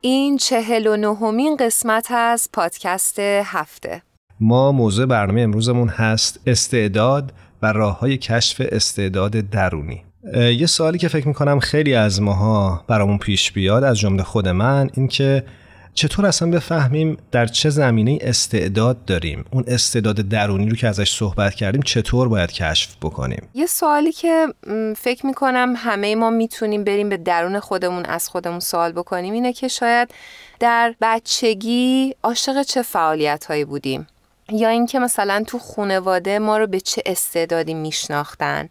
این 0.06 0.36
چهل 0.36 0.86
و 0.86 0.96
نهمین 0.96 1.56
قسمت 1.56 2.10
از 2.10 2.48
پادکست 2.52 3.18
هفته. 3.18 4.02
ما 4.40 4.72
موضوع 4.72 5.06
برنامه 5.06 5.40
امروزمون 5.40 5.88
هست 5.88 6.40
استعداد 6.46 7.32
و 7.62 7.72
راه 7.72 7.98
های 7.98 8.16
کشف 8.16 8.62
استعداد 8.72 9.30
درونی. 9.30 10.04
یه 10.34 10.66
سوالی 10.66 10.98
که 10.98 11.08
فکر 11.08 11.28
می‌کنم 11.28 11.60
خیلی 11.60 11.94
از 11.94 12.22
ماها 12.22 12.84
برامون 12.88 13.18
پیش 13.18 13.52
بیاد 13.52 13.84
از 13.84 13.98
جمله 13.98 14.22
خود 14.22 14.48
من 14.48 14.90
این 14.94 15.08
که 15.08 15.44
چطور 15.96 16.26
اصلا 16.26 16.50
بفهمیم 16.50 17.16
در 17.32 17.46
چه 17.46 17.70
زمینه 17.70 18.18
استعداد 18.20 19.04
داریم؟ 19.04 19.44
اون 19.50 19.64
استعداد 19.66 20.16
درونی 20.16 20.68
رو 20.68 20.76
که 20.76 20.88
ازش 20.88 21.16
صحبت 21.16 21.54
کردیم 21.54 21.82
چطور 21.82 22.28
باید 22.28 22.52
کشف 22.52 22.96
بکنیم؟ 23.02 23.48
یه 23.54 23.66
سوالی 23.66 24.12
که 24.12 24.46
فکر 24.96 25.26
می‌کنم 25.26 25.74
همه 25.76 26.14
ما 26.14 26.30
می‌تونیم 26.30 26.84
بریم 26.84 27.08
به 27.08 27.16
درون 27.16 27.60
خودمون 27.60 28.04
از 28.04 28.28
خودمون 28.28 28.60
سوال 28.60 28.92
بکنیم 28.92 29.34
اینه 29.34 29.52
که 29.52 29.68
شاید 29.68 30.10
در 30.60 30.94
بچگی 31.00 32.14
عاشق 32.22 32.62
چه 32.62 32.82
فعالیت 32.82 33.44
هایی 33.44 33.64
بودیم؟ 33.64 34.06
یا 34.52 34.68
اینکه 34.68 34.98
مثلا 34.98 35.44
تو 35.46 35.58
خونواده 35.58 36.38
ما 36.38 36.58
رو 36.58 36.66
به 36.66 36.80
چه 36.80 37.02
استعدادی 37.06 37.74
میشناختن؟ 37.74 38.68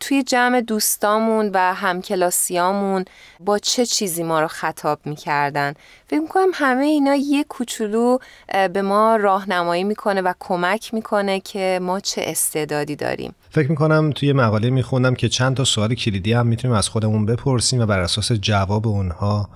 توی 0.00 0.22
جمع 0.22 0.60
دوستامون 0.60 1.50
و 1.54 1.74
همکلاسیامون 1.74 3.04
با 3.40 3.58
چه 3.58 3.86
چیزی 3.86 4.22
ما 4.22 4.40
رو 4.40 4.48
خطاب 4.48 4.98
می‌کردن؟ 5.04 5.74
فکر 6.06 6.20
می‌کنم 6.20 6.50
همه 6.54 6.84
اینا 6.84 7.14
یه 7.14 7.44
کوچولو 7.44 8.18
به 8.72 8.82
ما 8.82 9.16
راهنمایی 9.16 9.84
می‌کنه 9.84 10.20
و 10.20 10.32
کمک 10.40 10.94
می‌کنه 10.94 11.40
که 11.40 11.78
ما 11.82 12.00
چه 12.00 12.22
استعدادی 12.24 12.96
داریم. 12.96 13.34
فکر 13.50 13.70
می‌کنم 13.70 14.10
توی 14.10 14.32
مقاله 14.32 14.70
میخوندم 14.70 15.14
که 15.14 15.28
چند 15.28 15.56
تا 15.56 15.64
سوال 15.64 15.94
کلیدی 15.94 16.32
هم 16.32 16.46
می‌تونیم 16.46 16.76
از 16.76 16.88
خودمون 16.88 17.26
بپرسیم 17.26 17.80
و 17.80 17.86
بر 17.86 18.00
اساس 18.00 18.32
جواب 18.32 18.86
اونها 18.86 19.48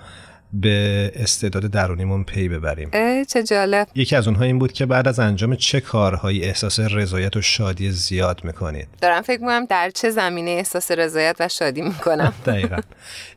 به 0.53 1.13
استعداد 1.15 1.67
درونیمون 1.67 2.25
پی 2.25 2.49
ببریم. 2.49 2.91
چه 3.25 3.43
جالب. 3.43 3.89
یکی 3.95 4.17
از 4.17 4.29
اونها 4.29 4.45
این 4.45 4.59
بود 4.59 4.73
که 4.73 4.87
بعد 4.87 5.09
از 5.09 5.21
انجام 5.21 5.57
چه 5.57 5.81
کارهایی 5.81 6.45
احساس 6.45 6.81
رضایت 6.81 7.37
و 7.37 7.43
شادی 7.43 7.91
زیاد 7.91 8.45
می‌کنید؟ 8.45 8.89
دارم 9.01 9.23
فکر 9.23 9.41
می‌کنم 9.41 9.65
در 9.65 9.91
چه 9.91 10.11
زمینه 10.11 10.51
احساس 10.51 10.91
رضایت 10.91 11.37
و 11.41 11.49
شادی 11.49 11.83
می‌کنم. 11.83 12.33
دقیقا. 12.47 12.77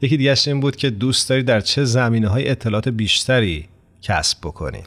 یکی 0.02 0.18
دیگه 0.18 0.36
این 0.48 0.60
بود 0.60 0.76
که 0.76 0.90
دوست 0.90 1.30
داری 1.30 1.44
در 1.44 1.60
چه 1.60 1.84
زمینه 1.84 2.28
های 2.28 2.50
اطلاعات 2.50 2.90
بیشتری 2.90 3.70
کسب 4.02 4.38
بکنی؟ 4.44 4.84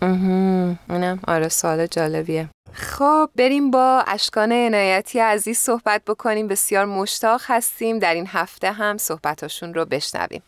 اونم 0.91 1.21
آره 1.29 1.49
سوال 1.49 1.87
جالبیه. 1.87 2.49
خب 2.73 3.31
بریم 3.37 3.71
با 3.71 4.05
اشکان 4.07 4.53
عنایتی 4.53 5.19
عزیز 5.19 5.59
صحبت 5.59 6.03
بکنیم. 6.07 6.49
بسیار 6.49 6.85
مشتاق 6.85 7.41
هستیم. 7.45 7.99
در 7.99 8.15
این 8.15 8.27
هفته 8.29 8.73
هم 8.73 8.99
صحبتاشون 8.99 9.75
رو 9.75 9.85
بشنویم. 9.85 10.43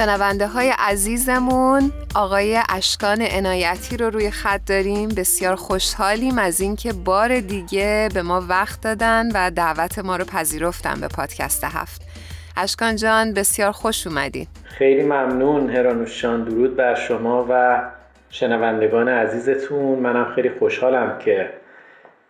شنونده 0.00 0.46
های 0.46 0.72
عزیزمون 0.78 1.92
آقای 2.14 2.58
اشکان 2.68 3.22
عنایتی 3.22 3.96
رو 3.96 4.10
روی 4.10 4.30
خط 4.30 4.60
داریم. 4.66 5.08
بسیار 5.08 5.54
خوشحالیم 5.54 6.38
از 6.38 6.60
اینکه 6.60 6.92
بار 6.92 7.40
دیگه 7.40 8.08
به 8.14 8.22
ما 8.22 8.42
وقت 8.48 8.80
دادن 8.80 9.28
و 9.34 9.50
دعوت 9.50 9.98
ما 9.98 10.16
رو 10.16 10.24
پذیرفتن 10.24 11.00
به 11.00 11.08
پادکست 11.08 11.64
هفت. 11.64 12.02
اشکان 12.56 12.96
جان 12.96 13.34
بسیار 13.34 13.72
خوش 13.72 14.06
اومدین 14.06 14.46
خیلی 14.64 15.02
ممنون 15.02 15.70
هرانوشان 15.70 16.44
درود 16.44 16.76
بر 16.76 16.94
شما 16.94 17.46
و 17.50 17.82
شنوندگان 18.30 19.08
عزیزتون. 19.08 19.98
منم 19.98 20.32
خیلی 20.34 20.50
خوشحالم 20.58 21.18
که 21.18 21.50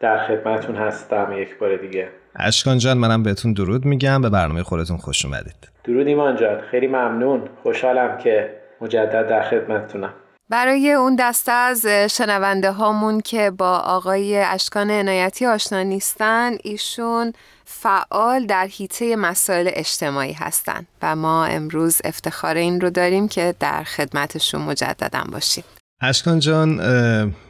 در 0.00 0.26
خدمتون 0.26 0.76
هستم 0.76 1.32
یک 1.38 1.58
بار 1.58 1.76
دیگه. 1.76 2.08
اشکان 2.36 2.78
جان 2.78 2.98
منم 2.98 3.22
بهتون 3.22 3.52
درود 3.52 3.84
میگم 3.84 4.22
به 4.22 4.30
برنامه 4.30 4.62
خودتون 4.62 4.96
خوش 4.96 5.24
اومدید. 5.24 5.68
درود 5.84 6.06
ایمان 6.06 6.36
جان. 6.36 6.60
خیلی 6.70 6.86
ممنون. 6.86 7.48
خوشحالم 7.62 8.18
که 8.18 8.54
مجدد 8.80 9.28
در 9.28 9.42
خدمتتونم. 9.42 10.12
برای 10.50 10.92
اون 10.92 11.16
دسته 11.16 11.52
از 11.52 11.86
شنونده 11.86 12.70
هامون 12.72 13.20
که 13.20 13.50
با 13.50 13.78
آقای 13.78 14.38
اشکان 14.38 14.90
عنایتی 14.90 15.46
آشنا 15.46 15.82
نیستن 15.82 16.52
ایشون 16.64 17.32
فعال 17.64 18.46
در 18.46 18.66
حیطه 18.66 19.16
مسائل 19.16 19.70
اجتماعی 19.72 20.32
هستند 20.32 20.86
و 21.02 21.16
ما 21.16 21.44
امروز 21.44 22.00
افتخار 22.04 22.54
این 22.54 22.80
رو 22.80 22.90
داریم 22.90 23.28
که 23.28 23.54
در 23.60 23.82
خدمتشون 23.82 24.62
مجددا 24.62 25.24
باشیم. 25.32 25.64
اشکان 26.02 26.38
جان 26.38 26.80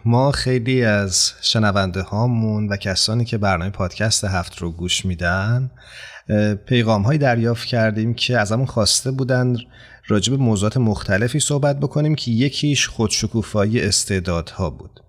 ما 0.04 0.30
خیلی 0.30 0.84
از 0.84 1.32
شنونده 1.40 2.02
هامون 2.02 2.68
و 2.68 2.76
کسانی 2.76 3.24
که 3.24 3.38
برنامه 3.38 3.70
پادکست 3.70 4.24
هفت 4.24 4.58
رو 4.58 4.70
گوش 4.70 5.04
میدن 5.04 5.70
پیغام 6.66 7.02
های 7.02 7.18
دریافت 7.18 7.68
کردیم 7.68 8.14
که 8.14 8.38
از 8.38 8.52
همون 8.52 8.66
خواسته 8.66 9.10
بودن 9.10 9.56
راجب 10.06 10.32
موضوعات 10.32 10.76
مختلفی 10.76 11.40
صحبت 11.40 11.80
بکنیم 11.80 12.14
که 12.14 12.30
یکیش 12.30 12.88
خودشکوفایی 12.88 13.80
استعدادها 13.80 14.70
بود. 14.70 15.00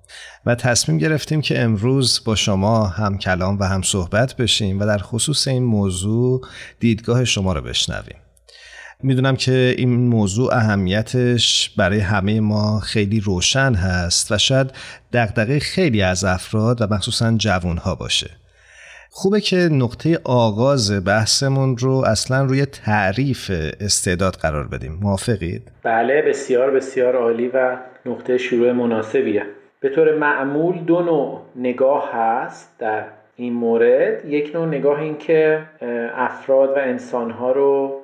و 0.46 0.56
تصمیم 0.56 0.98
گرفتیم 0.98 1.42
که 1.42 1.62
امروز 1.62 2.22
با 2.26 2.36
شما 2.36 2.86
هم 2.86 3.18
کلام 3.18 3.60
و 3.60 3.64
هم 3.64 3.82
صحبت 3.82 4.36
بشیم 4.36 4.80
و 4.80 4.86
در 4.86 4.98
خصوص 4.98 5.48
این 5.48 5.64
موضوع 5.64 6.42
دیدگاه 6.80 7.26
شما 7.26 7.54
رو 7.54 7.62
بشنویم. 7.62 8.18
می‌دونم 9.04 9.36
که 9.36 9.76
این 9.78 9.90
موضوع 9.90 10.54
اهمیتش 10.54 11.70
برای 11.78 12.00
همه 12.00 12.40
ما 12.40 12.80
خیلی 12.80 13.20
روشن 13.20 13.74
هست 13.74 14.32
و 14.32 14.38
شاید 14.38 14.72
دقدقه 15.14 15.60
خیلی 15.60 16.02
از 16.02 16.24
افراد 16.24 16.82
و 16.82 16.88
مخصوصا 16.94 17.36
جوانها 17.38 17.96
باشه. 17.96 18.30
خوبه 19.10 19.42
که 19.42 19.56
نقطه 19.56 20.20
آغاز 20.24 21.06
بحثمون 21.06 21.78
رو 21.78 21.92
اصلا 21.92 22.44
روی 22.44 22.66
تعریف 22.66 23.52
استعداد 23.80 24.36
قرار 24.36 24.68
بدیم. 24.68 25.00
موافقید؟ 25.02 25.72
بله 25.84 26.22
بسیار 26.22 26.72
بسیار 26.72 27.16
عالی 27.16 27.48
و 27.48 27.78
نقطه 28.06 28.38
شروع 28.38 28.72
مناسبیه. 28.72 29.44
به 29.80 29.90
طور 29.90 30.18
معمول 30.18 30.80
دو 30.80 31.02
نوع 31.02 31.42
نگاه 31.56 32.10
هست 32.14 32.70
در 32.80 33.04
این 33.36 33.54
مورد. 33.54 34.26
یک 34.26 34.52
نوع 34.56 34.68
نگاه 34.68 35.00
این 35.00 35.18
که 35.18 35.62
افراد 36.16 36.70
و 36.70 36.80
انسانها 36.80 37.52
رو 37.52 38.02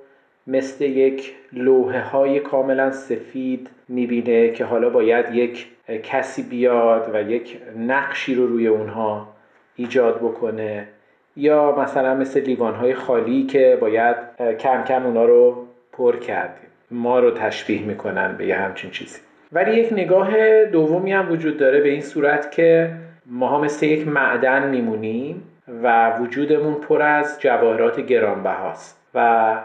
مثل 0.47 0.83
یک 0.83 1.33
لوحه 1.53 2.01
های 2.01 2.39
کاملا 2.39 2.91
سفید 2.91 3.69
می‌بینه 3.87 4.49
که 4.49 4.65
حالا 4.65 4.89
باید 4.89 5.35
یک 5.35 5.67
کسی 6.03 6.43
بیاد 6.43 7.11
و 7.13 7.31
یک 7.31 7.57
نقشی 7.77 8.35
رو 8.35 8.47
روی 8.47 8.67
اونها 8.67 9.27
ایجاد 9.75 10.17
بکنه. 10.17 10.87
یا 11.35 11.75
مثلا 11.75 12.15
مثل 12.15 12.41
لیوان 12.41 12.73
های 12.75 12.93
خالی 12.93 13.43
که 13.43 13.77
باید 13.81 14.15
کم 14.59 14.83
کم 14.83 15.05
اونا 15.05 15.25
رو 15.25 15.67
پر 15.91 16.15
کرد 16.15 16.57
ما 16.91 17.19
رو 17.19 17.31
تشبیه 17.31 17.81
می‌کنن 17.81 18.35
به 18.37 18.45
یه 18.45 18.55
همچین 18.55 18.91
چیزی. 18.91 19.19
ولی 19.51 19.79
یک 19.79 19.93
نگاه 19.93 20.65
دومی 20.65 21.13
هم 21.13 21.31
وجود 21.31 21.57
داره 21.57 21.81
به 21.81 21.89
این 21.89 22.01
صورت 22.01 22.51
که 22.51 22.91
ماها 23.25 23.61
مثل 23.61 23.85
یک 23.85 24.07
معدن 24.07 24.69
میمونیم 24.69 25.43
و 25.83 26.17
وجودمون 26.19 26.73
پر 26.73 27.01
از 27.01 27.41
جواهرات 27.41 27.99
گرانبهاست. 27.99 28.96
و 29.13 29.55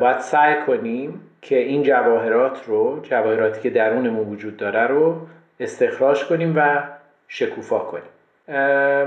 باید 0.00 0.18
سعی 0.18 0.54
کنیم 0.66 1.20
که 1.42 1.58
این 1.58 1.82
جواهرات 1.82 2.64
رو 2.66 3.00
جواهراتی 3.02 3.60
که 3.60 3.70
درونمون 3.70 4.28
وجود 4.28 4.56
داره 4.56 4.86
رو 4.86 5.16
استخراج 5.60 6.24
کنیم 6.24 6.52
و 6.56 6.82
شکوفا 7.28 7.78
کنیم. 7.78 8.12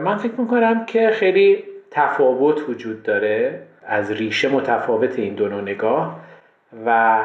من 0.02 0.18
فکر 0.18 0.42
می‌کنم 0.42 0.86
که 0.86 1.10
خیلی 1.10 1.64
تفاوت 1.92 2.70
وجود 2.70 3.04
داره 3.04 3.62
از 3.86 4.12
ریشه 4.12 4.50
متفاوت 4.50 5.20
این 5.20 5.34
دو 5.34 5.62
نگاه 5.62 6.20
و 6.86 7.20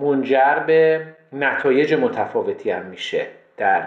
منجر 0.00 0.58
به 0.66 1.02
نتایج 1.32 1.94
متفاوتی 1.94 2.70
هم 2.70 2.86
میشه 2.86 3.26
در 3.56 3.82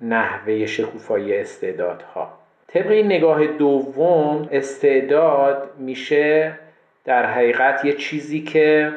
نحوه 0.00 0.66
شکوفایی 0.66 1.36
استعدادها. 1.36 2.32
طبق 2.66 2.90
این 2.90 3.06
نگاه 3.06 3.46
دوم 3.46 4.48
استعداد 4.52 5.70
میشه 5.78 6.52
در 7.08 7.26
حقیقت 7.26 7.84
یه 7.84 7.92
چیزی 7.92 8.40
که 8.40 8.92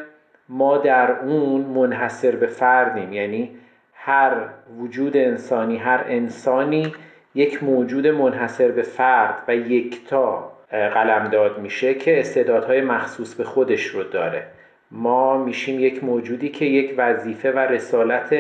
ما 0.50 0.78
در 0.78 1.12
اون 1.12 1.62
منحصر 1.62 2.36
به 2.36 2.48
فردیم. 2.48 3.14
یعنی 3.14 3.52
هر 3.94 4.34
وجود 4.80 5.18
انسانی 5.18 5.78
هر 5.78 6.04
انسانی 6.08 6.94
یک 7.36 7.64
موجود 7.64 8.08
منحصر 8.08 8.72
به 8.72 8.82
فرد 8.82 9.36
و 9.48 9.56
یکتا 9.56 10.52
قلمداد 10.70 11.60
میشه 11.60 11.94
که 11.94 12.20
استعدادهای 12.20 12.82
مخصوص 12.82 13.36
به 13.36 13.44
خودش 13.44 13.86
رو 13.86 14.04
داره. 14.04 14.48
ما 14.92 15.44
میشیم 15.44 15.80
یک 15.80 16.04
موجودی 16.04 16.50
که 16.50 16.66
یک 16.66 16.94
وظیفه 16.98 17.52
و 17.52 17.60
رسالت 17.60 18.36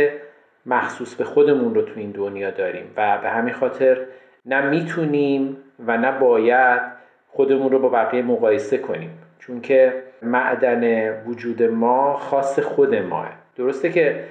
مخصوص 0.65 1.15
به 1.15 1.23
خودمون 1.23 1.75
رو 1.75 1.81
تو 1.81 1.93
این 1.95 2.11
دنیا 2.11 2.51
داریم 2.51 2.85
و 2.97 3.17
به 3.17 3.29
همین 3.29 3.53
خاطر 3.53 4.01
نه 4.45 4.69
می‌تونیم 4.69 5.57
و 5.87 5.97
نه 5.97 6.19
باید 6.19 6.81
خودمون 7.27 7.71
رو 7.71 7.79
با 7.79 7.89
بقیه 7.89 8.21
مقایسه 8.21 8.77
کنیم. 8.77 9.17
چون 9.41 9.61
که 9.61 9.93
معدن 10.21 11.13
وجود 11.23 11.63
ما 11.63 12.17
خاص 12.17 12.59
خود 12.59 12.95
ماه. 12.95 13.29
درسته 13.55 13.91
که 13.91 14.23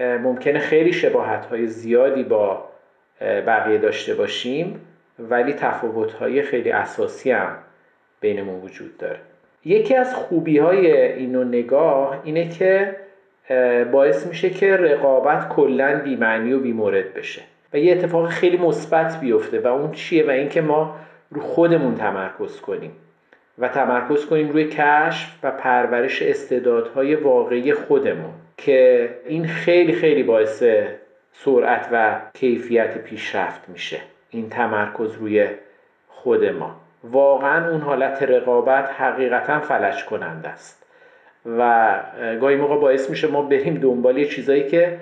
ممکنه 0.00 0.58
خیلی 0.58 0.92
شباهت 0.92 1.44
های 1.44 1.66
زیادی 1.66 2.22
با 2.22 2.68
بقیه 3.20 3.78
داشته 3.78 4.14
باشیم 4.14 4.80
ولی 5.18 5.52
تفاوت 5.52 6.12
های 6.12 6.42
خیلی 6.42 6.70
اساسی 6.70 7.30
هم 7.30 7.56
بینمون 8.20 8.60
وجود 8.60 8.98
داره. 8.98 9.18
یکی 9.64 9.94
از 9.94 10.14
خوبی 10.14 10.58
های 10.58 11.02
اینو 11.12 11.44
نگاه 11.44 12.20
اینه 12.24 12.48
که 12.48 12.96
باعث 13.92 14.26
میشه 14.26 14.50
که 14.50 14.76
رقابت 14.76 15.48
کلا 15.48 16.00
بیمعنی 16.04 16.52
و 16.52 16.58
بیمورد 16.58 17.14
بشه 17.14 17.42
و 17.72 17.78
یه 17.78 17.92
اتفاق 17.92 18.28
خیلی 18.28 18.56
مثبت 18.56 19.20
بیفته 19.20 19.60
و 19.60 19.66
اون 19.66 19.92
چیه 19.92 20.26
و 20.26 20.30
اینکه 20.30 20.60
ما 20.60 20.96
رو 21.30 21.40
خودمون 21.40 21.94
تمرکز 21.94 22.60
کنیم. 22.60 22.92
و 23.58 23.68
تمرکز 23.68 24.26
کنیم 24.26 24.50
روی 24.50 24.64
کشف 24.64 25.38
و 25.42 25.50
پرورش 25.50 26.22
استعدادهای 26.22 27.14
واقعی 27.14 27.72
خودمون 27.72 28.32
که 28.56 29.10
این 29.26 29.46
خیلی 29.46 29.92
خیلی 29.92 30.22
باعث 30.22 30.62
سرعت 31.32 31.88
و 31.92 32.20
کیفیت 32.34 32.98
پیشرفت 32.98 33.68
میشه 33.68 33.98
این 34.30 34.48
تمرکز 34.48 35.14
روی 35.14 35.46
خود 36.08 36.44
ما. 36.44 36.76
واقعا 37.04 37.70
اون 37.70 37.80
حالت 37.80 38.22
رقابت 38.22 38.90
حقیقتا 38.98 39.60
فلج 39.60 40.04
کننده 40.04 40.48
است. 40.48 40.86
و 41.58 42.00
گاهی 42.40 42.56
موقع 42.56 42.76
باعث 42.76 43.10
میشه 43.10 43.28
ما 43.28 43.42
بریم 43.42 43.74
دنبال 43.74 44.18
یه 44.18 44.24
چیزایی 44.24 44.68
که 44.68 44.98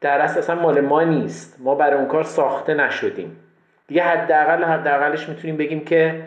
در 0.00 0.20
اصل 0.20 0.38
اصلا 0.38 0.62
مال 0.62 0.80
ما 0.80 1.02
نیست. 1.02 1.56
ما 1.60 1.74
برای 1.74 1.98
اون 1.98 2.08
کار 2.08 2.22
ساخته 2.22 2.74
نشدیم. 2.74 3.36
دیگه 3.86 4.02
حداقل 4.02 4.64
حداقلش 4.64 5.28
می‌تونیم 5.28 5.56
بگیم 5.56 5.84
که 5.84 6.22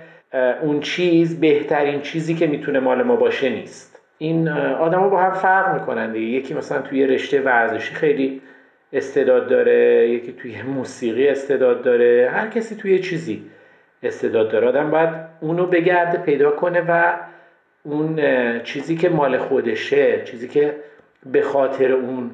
اون 0.61 0.79
چیز 0.79 1.39
بهترین 1.39 2.01
چیزی 2.01 2.35
که 2.35 2.47
می‌تونه 2.47 2.79
مال 2.79 3.03
ما 3.03 3.15
باشه 3.15 3.49
نیست. 3.49 4.01
این 4.17 4.49
آدما 4.49 5.09
با 5.09 5.21
هم 5.21 5.31
فرق 5.31 5.73
می‌کنن 5.73 6.11
دیگه. 6.11 6.27
یکی 6.27 6.53
مثلا 6.53 6.81
توی 6.81 7.07
رشته 7.07 7.41
ورزشی 7.41 7.93
خیلی 7.93 8.41
استعداد 8.93 9.47
داره 9.47 10.09
یکی 10.09 10.31
توی 10.31 10.61
موسیقی 10.61 11.27
استعداد 11.27 11.83
داره. 11.83 12.29
هر 12.33 12.47
کسی 12.47 12.75
توی 12.75 12.99
چیزی 12.99 13.43
استعداد 14.03 14.51
داره. 14.51 14.67
آدم 14.67 14.91
باید 14.91 15.09
اونو 15.41 15.65
بگرده 15.65 16.17
پیدا 16.17 16.51
کنه 16.51 16.81
و 16.87 17.13
اون 17.83 18.19
چیزی 18.63 18.95
که 18.95 19.09
مال 19.09 19.37
خودشه 19.37 20.23
چیزی 20.23 20.47
که 20.47 20.75
به 21.25 21.41
خاطر 21.41 21.91
اون 21.91 22.31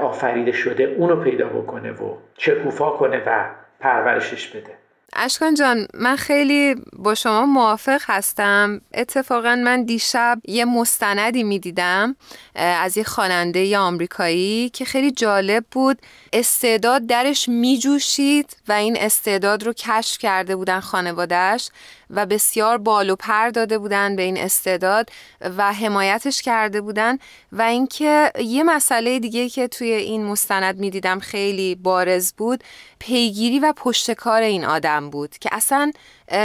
آفریده 0.00 0.52
شده 0.52 0.84
اونو 0.84 1.16
پیدا 1.16 1.46
بکنه 1.46 1.92
و 1.92 2.14
چکوفا 2.36 2.90
کنه 2.90 3.22
و 3.26 3.44
پرورشش 3.80 4.48
بده. 4.48 4.72
اشکان 5.12 5.54
جان 5.54 5.86
من 5.94 6.16
خیلی 6.16 6.74
با 6.92 7.14
شما 7.14 7.46
موافق 7.46 8.00
هستم. 8.04 8.80
اتفاقا 8.94 9.54
من 9.64 9.84
دیشب 9.84 10.40
یه 10.48 10.64
مستندی 10.64 11.42
می‌دیدم 11.42 12.16
از 12.54 12.96
یه 12.96 13.04
خواننده 13.04 13.78
آمریکایی 13.78 14.68
که 14.68 14.84
خیلی 14.84 15.10
جالب 15.10 15.64
بود. 15.70 15.98
استعداد 16.32 17.06
درش 17.06 17.48
میجوشید 17.48 18.56
و 18.68 18.72
این 18.72 18.96
استعداد 18.96 19.62
رو 19.62 19.72
کشف 19.72 20.18
کرده 20.18 20.56
بودن 20.56 20.80
خانوادهش 20.80 21.70
و 22.10 22.26
بسیار 22.26 22.78
بال 22.78 23.10
و 23.10 23.16
پر 23.16 23.48
داده 23.48 23.78
بودن 23.78 24.16
به 24.16 24.22
این 24.22 24.36
استعداد 24.38 25.10
و 25.40 25.72
حمایتش 25.72 26.42
کرده 26.42 26.80
بودن 26.80 27.18
و 27.52 27.62
اینکه 27.62 28.32
یه 28.38 28.62
مسئله 28.62 29.18
دیگه 29.18 29.48
که 29.48 29.68
توی 29.68 29.92
این 29.92 30.24
مستند 30.24 30.78
می‌دیدم 30.78 31.18
خیلی 31.18 31.74
بارز 31.74 32.32
بود 32.32 32.64
پیگیری 32.98 33.58
و 33.58 33.72
پشتکار 33.76 34.42
این 34.42 34.64
آدم 34.64 35.10
بود 35.10 35.38
که 35.38 35.48
اصلا 35.52 35.92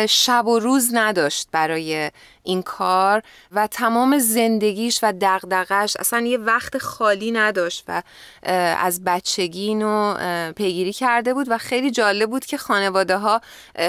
شب 0.10 0.48
و 0.48 0.60
روز 0.60 0.90
نداشت 0.94 1.48
برای 1.52 2.12
این 2.46 2.62
کار 2.62 3.22
و 3.52 3.68
تمام 3.68 4.18
زندگیش 4.18 5.00
و 5.04 5.14
دغدغش 5.22 5.98
اصلا 6.00 6.20
یه 6.20 6.38
وقت 6.38 6.78
خالی 6.78 7.32
نداشت 7.32 7.84
و 7.88 8.04
از 8.80 9.04
بچگی 9.04 9.68
اینو 9.68 10.14
پیگیری 10.54 10.94
کرده 10.94 11.34
بود 11.34 11.48
و 11.50 11.58
خیلی 11.58 11.92
جالب 11.92 12.30
بود 12.30 12.46
که 12.46 12.58
خانواده 12.58 13.18
ها 13.18 13.42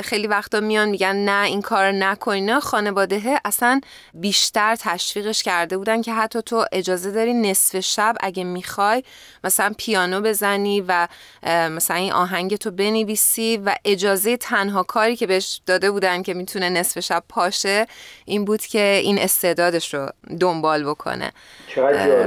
خیلی 0.04 0.26
وقتا 0.26 0.60
میان 0.60 0.88
میگن 0.88 1.16
نه 1.16 1.46
این 1.46 1.62
کار 1.62 1.92
نکنی 1.92 2.60
خانواده 2.60 3.40
اصلا 3.44 3.80
بیشتر 4.14 4.76
تشویقش 4.76 5.42
کرده 5.42 5.78
بودن 5.78 6.02
که 6.02 6.12
حتی 6.12 6.42
تو 6.42 6.64
اجازه 6.72 7.10
داری 7.10 7.34
نصف 7.34 7.80
شب 7.80 8.16
اگه 8.20 8.44
می‌خوای 8.44 9.02
مثلا 9.44 9.74
پیانو 9.78 10.20
بزنی 10.20 10.80
و 10.88 11.08
مثلا 11.46 11.96
این 11.96 12.12
آهنگ 12.12 12.56
تو 12.56 12.70
بنویسی 12.70 13.56
و 13.56 13.74
اجازه 13.84 14.36
تنها 14.36 14.82
کاری 14.82 15.16
که 15.16 15.26
بهش 15.26 15.60
داده 15.66 15.85
شده 15.86 15.92
بودن 15.92 16.22
که 16.22 16.34
می‌تونه 16.34 16.70
نصف 16.70 17.00
شب 17.00 17.22
پاشه 17.28 17.86
این 18.24 18.44
بود 18.44 18.60
که 18.60 19.00
این 19.02 19.18
استعدادش 19.18 19.94
رو 19.94 20.10
دنبال 20.40 20.84
بکنه. 20.84 21.32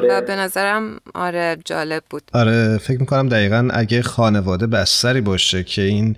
و 0.10 0.22
به 0.22 0.36
نظرم 0.36 1.00
آره 1.14 1.58
جالب 1.66 2.04
بود. 2.10 2.22
آره 2.34 2.78
فکر 2.78 3.00
می‌کنم 3.00 3.30
دقیقا 3.30 3.70
اگه 3.74 4.02
خانواده 4.02 4.68
بستری 4.68 5.22
باشه 5.22 5.64
که 5.64 5.82
این 5.82 6.16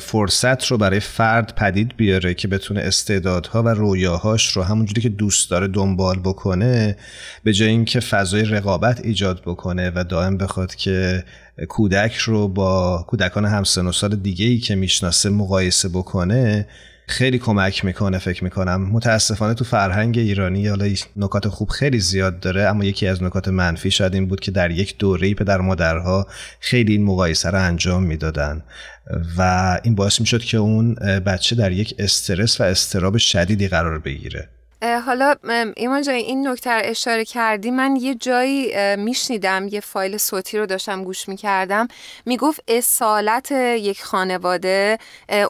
فرصت 0.00 0.66
رو 0.66 0.78
برای 0.78 1.00
فرد 1.00 1.54
پدید 1.54 1.96
بیاره 1.96 2.34
که 2.34 2.48
بتونه 2.48 2.80
استعدادها 2.80 3.62
و 3.62 3.68
رویاهاش 3.68 4.56
رو 4.56 4.62
همونجوری 4.62 5.00
که 5.00 5.08
دوست 5.08 5.50
داره 5.50 5.68
دنبال 5.68 6.18
بکنه 6.18 6.96
به 7.44 7.52
جای 7.52 7.68
اینکه 7.68 8.00
فضای 8.00 8.44
رقابت 8.44 9.00
ایجاد 9.04 9.42
بکنه 9.46 9.92
و 9.94 10.04
دائم 10.04 10.36
بخواد 10.36 10.74
که 10.74 11.24
کودک 11.68 12.14
رو 12.14 12.48
با 12.48 13.04
کودکان 13.08 13.44
همسن 13.44 13.86
و 13.86 13.92
سال 13.92 14.16
دیگه 14.16 14.46
ای 14.46 14.58
که 14.58 14.74
می‌شناسه 14.74 15.30
مقایسه 15.30 15.88
بکنه 15.88 16.68
خیلی 17.08 17.38
کمک 17.38 17.84
می‌کنه 17.84 18.18
فکر 18.18 18.44
می‌کنم. 18.44 18.90
متاسفانه 18.90 19.54
تو 19.54 19.64
فرهنگ 19.64 20.18
ایرانی 20.18 20.68
حالا 20.68 20.94
نکات 21.16 21.48
خوب 21.48 21.68
خیلی 21.68 22.00
زیاد 22.00 22.40
داره 22.40 22.62
اما 22.62 22.84
یکی 22.84 23.06
از 23.06 23.22
نکات 23.22 23.48
منفی 23.48 23.90
شاید 23.90 24.14
این 24.14 24.28
بود 24.28 24.40
که 24.40 24.50
در 24.50 24.70
یک 24.70 24.98
دوره 24.98 25.34
پدر 25.34 25.60
مادرها 25.60 26.26
خیلی 26.60 26.92
این 26.92 27.04
مقایسه 27.04 27.50
رو 27.50 27.62
انجام 27.62 28.02
می‌دادن 28.02 28.62
و 29.38 29.80
این 29.84 29.94
باعث 29.94 30.20
می‌شد 30.20 30.40
که 30.40 30.56
اون 30.56 30.94
بچه 31.26 31.56
در 31.56 31.72
یک 31.72 31.94
استرس 31.98 32.60
و 32.60 32.64
استراب 32.64 33.16
شدیدی 33.16 33.68
قرار 33.68 33.98
بگیره. 33.98 34.48
حالا 35.06 35.34
ایمان 35.76 36.02
جای 36.02 36.16
این 36.16 36.48
نکته 36.48 36.70
اشاره 36.70 37.24
کردی 37.24 37.70
من 37.70 37.96
یه 37.96 38.14
جایی 38.14 38.72
میشنیدم 38.96 39.68
یه 39.70 39.80
فایل 39.80 40.16
صوتی 40.16 40.58
رو 40.58 40.66
داشتم 40.66 41.04
گوش 41.04 41.28
می‌کردم 41.28 41.88
می‌گفت 42.26 42.60
اصالت 42.68 43.50
یک 43.52 44.02
خانواده 44.02 44.98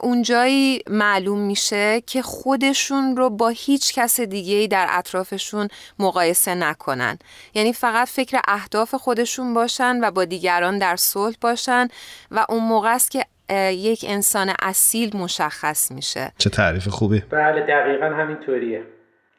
اون 0.01 0.21
جایی 0.21 0.81
معلوم 0.89 1.39
میشه 1.39 2.01
که 2.07 2.21
خودشون 2.21 3.17
رو 3.17 3.29
با 3.29 3.49
هیچ 3.49 3.93
کس 3.93 4.19
دیگه 4.19 4.67
در 4.67 4.87
اطرافشون 4.89 5.67
مقایسه 5.99 6.55
نکنن. 6.55 7.17
یعنی 7.53 7.73
فقط 7.73 8.07
فکر 8.07 8.39
اهداف 8.47 8.95
خودشون 8.95 9.53
باشن 9.53 10.03
و 10.03 10.11
با 10.11 10.25
دیگران 10.25 10.77
در 10.77 10.95
صلح 10.95 11.35
باشن 11.41 11.87
و 12.31 12.45
اون 12.49 12.63
موقع 12.63 12.93
است 12.93 13.11
که 13.11 13.25
یک 13.71 14.05
انسان 14.07 14.53
اصیل 14.61 15.17
مشخص 15.17 15.91
میشه. 15.91 16.31
چه 16.37 16.49
تعریف 16.49 16.87
خوبی. 16.87 17.19
بله 17.19 17.61
دقیقا 17.61 18.05
همینطوریه. 18.05 18.83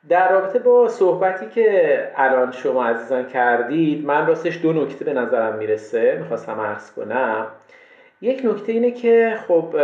در 0.08 0.32
رابطه 0.32 0.58
با 0.58 0.88
صحبتی 0.88 1.46
که 1.46 2.10
الان 2.16 2.52
شما 2.52 2.84
عزیزان 2.84 3.26
کردید 3.26 4.06
من 4.06 4.26
راستش 4.26 4.62
دو 4.62 4.72
نکته 4.72 5.04
به 5.04 5.12
نظرم 5.12 5.58
می‌رسه 5.58 6.16
می‌خواستم 6.18 6.60
عرض 6.60 6.90
کنم. 6.92 7.46
یک 8.20 8.42
نکته 8.44 8.72
اینه 8.72 8.90
که 8.90 9.36
خب 9.48 9.74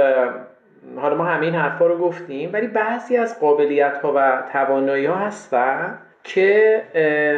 حالا 0.97 1.15
ما 1.17 1.25
همین 1.25 1.55
حرفا 1.55 1.87
رو 1.87 1.99
گفتیم 1.99 2.51
ولی 2.53 2.67
بعضی 2.67 3.17
از 3.17 3.41
قابلیت 3.41 3.99
ها 3.99 4.13
و 4.17 4.43
توانایی 4.53 5.07
ها 5.07 5.15
هستن 5.15 5.99
که 6.25 6.83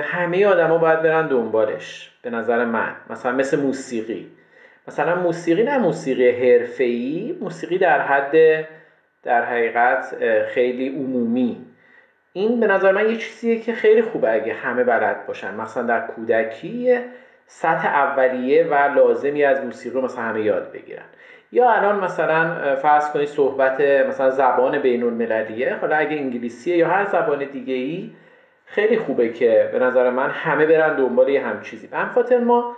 همه 0.02 0.46
آدما 0.46 0.78
باید 0.78 1.02
برن 1.02 1.28
دنبالش 1.28 2.10
به 2.22 2.30
نظر 2.30 2.64
من. 2.64 2.92
مثلا 3.10 3.32
مثل 3.32 3.60
موسیقی. 3.60 4.26
مثلا 4.88 5.14
موسیقی 5.14 5.62
نه 5.62 5.78
موسیقی 5.78 6.30
حرفه‌ای 6.30 7.36
موسیقی 7.40 7.78
در 7.78 8.00
حد 8.00 8.64
در 9.22 9.44
حقیقت 9.44 10.14
خیلی 10.44 10.88
عمومی. 10.88 11.66
این 12.36 12.60
به 12.60 12.66
نظر 12.66 12.92
من 12.92 13.10
یه 13.10 13.16
چیزیه 13.16 13.60
که 13.60 13.72
خیلی 13.72 14.02
خوبه 14.02 14.32
اگه 14.32 14.52
همه 14.52 14.84
بلد 14.84 15.26
باشن. 15.26 15.54
مثلا 15.54 15.82
در 15.82 16.06
کودکی 16.06 16.98
سطح 17.46 17.86
اولیه 17.86 18.64
و 18.64 18.74
لازمی 18.74 19.44
از 19.44 19.64
موسیقی 19.64 19.94
رو 19.94 20.04
مثلا 20.04 20.24
همه 20.24 20.42
یاد 20.42 20.72
بگیرن. 20.72 21.04
یا 21.52 21.70
الان 21.70 22.04
مثلا 22.04 22.76
فرض 22.76 23.10
کنید 23.10 23.28
صحبت 23.28 23.80
مثلا 23.80 24.30
زبان 24.30 24.78
بین 24.78 25.02
المللیه 25.02 25.74
حالا 25.74 25.96
اگه 25.96 26.16
انگلیسیه 26.16 26.76
یا 26.76 26.88
هر 26.88 27.04
زبان 27.04 27.44
دیگه 27.44 27.74
ای 27.74 28.10
خیلی 28.66 28.98
خوبه 28.98 29.28
که 29.28 29.68
به 29.72 29.78
نظر 29.78 30.10
من 30.10 30.30
همه 30.30 30.66
برن 30.66 30.96
دنبال 30.96 31.28
یه 31.28 31.46
هم 31.46 31.60
چیزی 31.60 31.86
به 31.86 31.96
خاطر 32.14 32.38
ما 32.38 32.76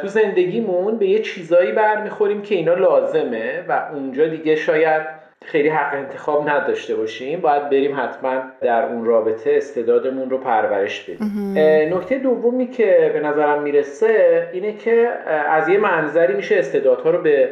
تو 0.00 0.06
زندگیمون 0.06 0.98
به 0.98 1.06
یه 1.06 1.18
چیزایی 1.18 1.72
برمیخوریم 1.72 2.42
که 2.42 2.54
اینا 2.54 2.74
لازمه 2.74 3.64
و 3.68 3.88
اونجا 3.92 4.26
دیگه 4.26 4.56
شاید 4.56 5.02
خیلی 5.46 5.68
حق 5.68 5.94
انتخاب 5.94 6.48
نداشته 6.48 6.94
باشیم 6.94 7.40
باید 7.40 7.70
بریم 7.70 8.00
حتما 8.00 8.42
در 8.60 8.82
اون 8.82 9.04
رابطه 9.04 9.56
استعدادمون 9.56 10.30
رو 10.30 10.38
پرورش 10.38 11.10
بدیم. 11.10 11.52
نکته 11.94 12.18
دومی 12.18 12.66
که 12.66 13.10
به 13.12 13.20
نظرم 13.20 13.62
می‌رسه 13.62 14.48
اینه 14.52 14.72
که 14.72 15.08
از 15.48 15.68
یه 15.68 15.78
منظری 15.78 16.34
میشه 16.34 16.56
استعدادها 16.58 17.10
رو 17.10 17.22
به 17.22 17.50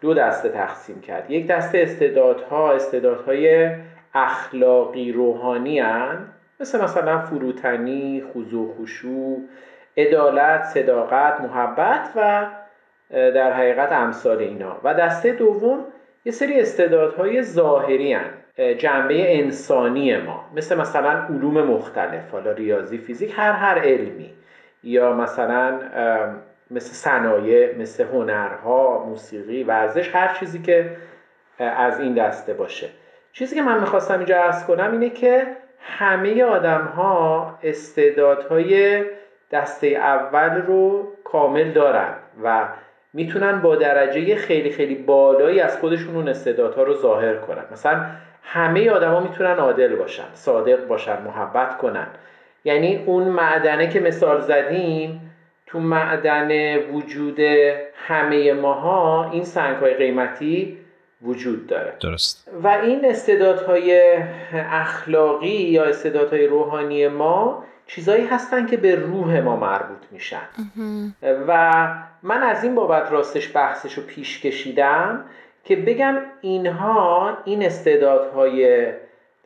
دو 0.00 0.14
دسته 0.14 0.48
تقسیم 0.48 1.00
کرد. 1.00 1.30
یک 1.30 1.46
دسته 1.46 1.78
استعدادها 1.78 2.72
استعدادهای 2.72 3.70
اخلاقی 4.14 5.12
روحانی 5.12 5.80
هن. 5.80 6.18
مثل 6.60 6.84
مثلا 6.84 7.18
فروتنی، 7.18 8.24
خضوع 8.34 8.74
خشوع، 8.80 9.38
عدالت، 9.96 10.64
صداقت، 10.64 11.40
محبت 11.40 12.08
و 12.16 12.46
در 13.10 13.52
حقیقت 13.52 13.92
امثال 13.92 14.38
اینا. 14.38 14.76
و 14.84 14.94
دسته 14.94 15.32
دوم 15.32 15.84
یه 16.24 16.32
سری 16.32 16.60
استعدادهای 16.60 17.42
ظاهری 17.42 18.12
هن. 18.12 18.30
جنبه 18.78 19.38
انسانی 19.38 20.16
ما. 20.16 20.44
مثل 20.54 20.78
مثلا 20.78 21.10
علوم 21.10 21.62
مختلف 21.62 22.30
حالا 22.32 22.52
ریاضی 22.52 22.98
فیزیک 22.98 23.34
هر 23.36 23.52
هر 23.52 23.78
علمی. 23.78 24.30
یا 24.82 25.12
مثلا 25.12 25.78
مثل 26.70 26.92
صنایع 26.92 27.78
مثل 27.78 28.04
هنرها 28.04 29.04
موسیقی 29.08 29.64
ورزش 29.64 30.14
هر 30.14 30.36
چیزی 30.40 30.62
که 30.62 30.96
از 31.58 32.00
این 32.00 32.14
دسته 32.14 32.54
باشه. 32.54 32.88
چیزی 33.32 33.56
که 33.56 33.62
من 33.62 33.80
می‌خواستم 33.80 34.18
اینجا 34.18 34.42
ارز 34.42 34.66
کنم 34.66 34.92
اینه 34.92 35.10
که 35.10 35.46
همه 35.80 36.44
آدم 36.44 36.84
ها 36.84 37.58
استعدادهای 37.62 39.04
دسته 39.50 39.86
اول 39.86 40.62
رو 40.62 41.12
کامل 41.24 41.70
دارن 41.70 42.14
و 42.44 42.68
می‌تونن 43.14 43.60
با 43.60 43.76
درجه 43.76 44.36
خیلی 44.36 44.70
خیلی 44.70 44.94
بالایی 44.94 45.60
از 45.60 45.78
خودشون 45.78 46.16
اون 46.16 46.28
استعدادها 46.28 46.82
رو 46.82 46.94
ظاهر 46.94 47.36
کنن. 47.36 47.64
مثلا 47.72 48.06
همه 48.42 48.90
آدما 48.90 49.20
می‌تونن 49.20 49.56
عادل 49.56 49.96
باشن 49.96 50.24
صادق 50.32 50.86
باشن 50.86 51.22
محبت 51.22 51.78
کنن. 51.78 52.06
یعنی 52.64 53.04
اون 53.06 53.24
معدنه 53.24 53.88
که 53.88 54.00
مثال 54.00 54.40
زدیم 54.40 55.30
تو 55.66 55.80
معدن 55.80 56.76
وجود 56.76 57.40
همه 57.94 58.52
ماها 58.52 59.30
این 59.30 59.44
سنگ 59.44 59.76
های 59.76 59.94
قیمتی 59.94 60.78
وجود 61.22 61.66
داره. 61.66 61.92
درست. 62.00 62.48
و 62.62 62.68
این 62.68 63.04
استعدادهای 63.04 64.18
اخلاقی 64.70 65.48
یا 65.48 65.84
استعدادهای 65.84 66.46
روحانی 66.46 67.08
ما 67.08 67.64
چیزایی 67.86 68.26
هستن 68.26 68.66
که 68.66 68.76
به 68.76 68.94
روح 68.94 69.40
ما 69.40 69.56
مربوط 69.56 69.98
میشن. 70.10 70.48
و 71.48 71.86
من 72.22 72.42
از 72.42 72.64
این 72.64 72.74
بابت 72.74 73.12
راستش 73.12 73.56
بحثش 73.56 73.94
رو 73.94 74.02
پیش 74.02 74.40
کشیدم 74.40 75.24
که 75.64 75.76
بگم 75.76 76.14
اینها 76.40 77.38
این 77.44 77.64
استعدادهای 77.64 78.86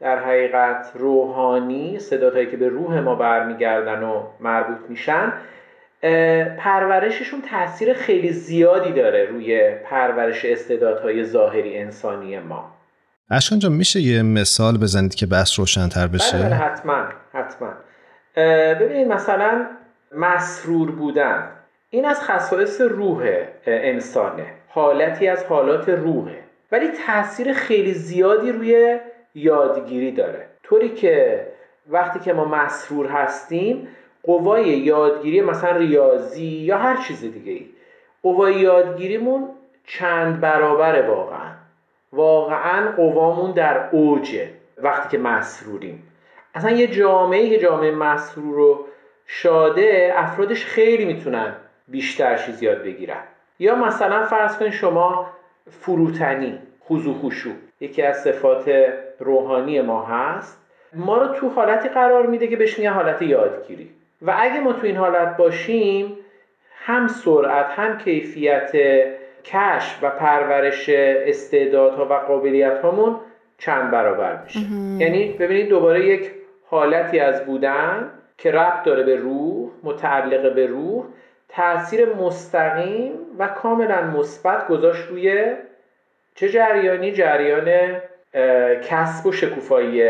در 0.01 0.19
حقیقت 0.19 0.91
روحانی 0.95 1.97
استعدادهایی 1.97 2.51
که 2.51 2.57
به 2.57 2.69
روح 2.69 3.01
ما 3.01 3.15
برمیگردن 3.15 4.03
و 4.03 4.23
مربوط 4.41 4.79
میشن 4.89 5.33
پرورششون 6.59 7.43
تاثیر 7.51 7.93
خیلی 7.93 8.33
زیادی 8.33 8.93
داره 8.93 9.25
روی 9.25 9.71
پرورش 9.85 10.45
استعدادهای 10.45 11.25
ظاهری 11.25 11.79
انسانی 11.79 12.39
ما. 12.39 12.73
اشکان 13.31 13.59
جان 13.59 13.73
میشه 13.73 14.01
یه 14.01 14.23
مثال 14.23 14.79
بزنید 14.79 15.15
که 15.15 15.27
بحث 15.27 15.59
روشنتر 15.59 16.07
بشه؟ 16.07 16.39
بله, 16.39 16.47
بله، 16.47 16.55
حتما 16.55 17.05
حتما. 17.33 17.73
ببینید 18.37 19.09
مثلا 19.09 19.67
مسرور 20.13 20.91
بودن 20.91 21.49
این 21.91 22.05
از 22.05 22.23
خصایص 22.23 22.81
روح 22.81 23.45
انسانه 23.67 24.47
حالتی 24.69 25.29
از 25.29 25.45
حالات 25.45 25.89
روحه. 25.89 26.39
ولی 26.73 26.89
تاثیر 27.07 27.53
خیلی 27.53 27.93
زیادی 27.93 28.53
روی 28.53 28.99
یادگیری 29.35 30.13
داره. 30.13 30.47
طوری 30.63 30.89
که 30.89 31.47
وقتی 31.89 32.21
که 32.21 32.33
ما 32.33 32.45
مسرور 32.45 33.07
هستیم 33.07 33.89
قوای 34.23 34.69
یادگیری 34.69 35.41
مثلا 35.41 35.77
ریاضی 35.77 36.47
یا 36.47 36.79
هر 36.79 36.97
چیز 36.97 37.21
دیگه 37.21 37.53
ای 37.53 37.67
قوای 38.23 38.55
یادگیریمون 38.55 39.49
چند 39.85 40.41
برابره 40.41 41.09
واقعا. 41.09 41.51
واقعا 42.13 42.93
قوامون 42.97 43.53
در 43.53 43.89
اوجه 43.91 44.49
وقتی 44.77 45.09
که 45.09 45.19
مسروریم. 45.23 46.03
اصلا 46.55 46.71
یه 46.71 46.87
جامعه 46.87 47.51
که 47.51 47.59
جامعه 47.59 47.91
مسرور 47.91 48.55
رو 48.55 48.85
شاده 49.27 50.13
افرادش 50.17 50.65
خیلی 50.65 51.05
می‌تونن 51.05 51.57
بیشتر 51.89 52.37
چیز 52.37 52.63
یاد 52.63 52.83
بگیرن. 52.83 53.21
یا 53.59 53.75
مثلا 53.75 54.27
فرض 54.27 54.59
کنید 54.59 54.73
شما 54.73 55.27
فروتنی 55.71 56.59
خضوع 56.85 57.15
خشوع 57.15 57.53
یکی 57.81 58.03
از 58.03 58.23
صفات 58.23 58.93
روحانی 59.19 59.81
ما 59.81 60.03
هست. 60.03 60.65
ما 60.95 61.19
رو 61.19 61.35
تو 61.35 61.49
حالتی 61.49 61.89
قرار 61.89 62.27
میده 62.27 62.47
که 62.47 62.57
بهش 62.57 62.81
حالت 62.81 63.23
یادگیری. 63.23 63.91
و 64.23 64.35
اگه 64.39 64.61
ما 64.61 64.73
تو 64.73 64.87
این 64.87 64.97
حالت 64.97 65.37
باشیم 65.37 66.17
هم 66.85 67.09
سرعت 67.09 67.67
هم 67.67 67.99
کیفیت 67.99 68.73
کشف 69.45 69.99
و 70.03 70.11
پرورش 70.11 70.89
استعدادها 70.89 72.07
و 72.07 72.13
قابلیت 72.13 72.79
هامون 72.79 73.17
چند 73.59 73.91
برابر 73.91 74.39
میشه. 74.45 74.61
یعنی 74.99 75.33
ببینید 75.33 75.69
دوباره 75.69 76.07
یک 76.07 76.31
حالتی 76.67 77.21
از 77.21 77.47
بودن 77.47 78.11
که 78.39 78.51
ربط 78.51 78.83
داره 78.83 79.03
به 79.03 79.17
روح 79.17 79.71
متعلق 79.83 80.55
به 80.55 80.67
روح 80.67 81.05
تاثیر 81.49 82.15
مستقیم 82.15 83.13
و 83.39 83.49
کاملا 83.49 84.03
مثبت 84.03 84.69
گذاشت 84.69 85.09
روی 85.09 85.55
چه 86.35 86.49
جریانی؟ 86.49 87.13
جریان 87.13 88.01
کسب 88.83 89.27
و 89.27 89.33
شکوفایی 89.33 90.09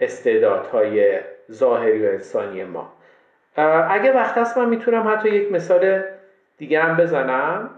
استعدادهای 0.00 1.18
ظاهری 1.52 2.06
و 2.06 2.10
انسانی 2.10 2.64
ما. 2.64 2.92
اگه 3.90 4.12
وقت 4.12 4.38
هست 4.38 4.58
من 4.58 4.68
می‌تونم 4.68 5.08
حتی 5.08 5.28
یک 5.28 5.52
مثال 5.52 6.02
دیگه 6.58 6.82
هم 6.82 6.96
بزنم. 6.96 7.70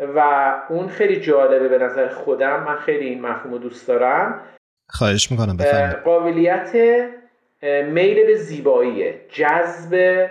و 0.00 0.52
اون 0.68 0.88
خیلی 0.88 1.20
جالبه 1.20 1.68
به 1.68 1.78
نظر 1.78 2.08
خودم. 2.08 2.64
من 2.64 2.76
خیلی 2.76 3.06
این 3.06 3.20
مفهوم 3.20 3.52
رو 3.52 3.58
دوست 3.58 3.88
دارم. 3.88 4.40
خواهش 4.88 5.30
می‌کنم 5.30 5.56
بفرمایید. 5.56 5.96
قابلیت 5.96 6.76
میل 7.88 8.26
به 8.26 8.34
زیبایی 8.34 9.14
جذب 9.28 10.26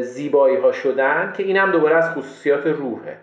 زیبایی 0.00 0.56
ها 0.56 0.72
شدن 0.72 1.32
که 1.36 1.42
این 1.42 1.56
هم 1.56 1.70
دوباره 1.70 1.96
از 1.96 2.10
خصوصیات 2.10 2.66
روحه. 2.66 3.16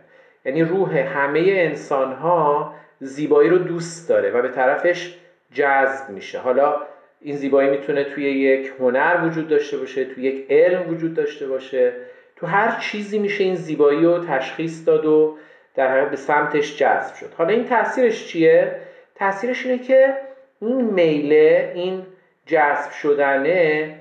یعنی 0.45 0.63
روح 0.63 0.97
همه 0.97 1.43
انسان 1.47 2.13
ها 2.13 2.73
زیبایی 2.99 3.49
رو 3.49 3.57
دوست 3.57 4.09
داره 4.09 4.31
و 4.31 4.41
به 4.41 4.49
طرفش 4.49 5.17
جذب 5.53 6.09
میشه. 6.09 6.39
حالا 6.39 6.81
این 7.21 7.35
زیبایی 7.35 7.69
می‌تونه 7.69 8.03
توی 8.03 8.23
یک 8.23 8.73
هنر 8.79 9.25
وجود 9.25 9.47
داشته 9.47 9.77
باشه 9.77 10.05
توی 10.05 10.23
یک 10.23 10.45
علم 10.49 10.89
وجود 10.89 11.13
داشته 11.13 11.47
باشه. 11.47 11.93
تو 12.35 12.47
هر 12.47 12.79
چیزی 12.79 13.19
میشه 13.19 13.43
این 13.43 13.55
زیبایی 13.55 14.05
رو 14.05 14.25
تشخیص 14.25 14.87
داد 14.87 15.05
و 15.05 15.37
در 15.77 15.91
حقیقت 15.91 16.09
به 16.09 16.15
سمتش 16.15 16.77
جذب 16.77 17.15
شد. 17.15 17.33
حالا 17.37 17.49
این 17.49 17.65
تاثیرش 17.65 18.27
چیه؟ 18.27 18.71
تاثیرش 19.15 19.65
اینه 19.65 19.83
که 19.83 20.13
این 20.61 20.81
میله 20.81 21.71
این 21.75 22.05
جذب 22.45 22.91
شدنه 22.91 23.95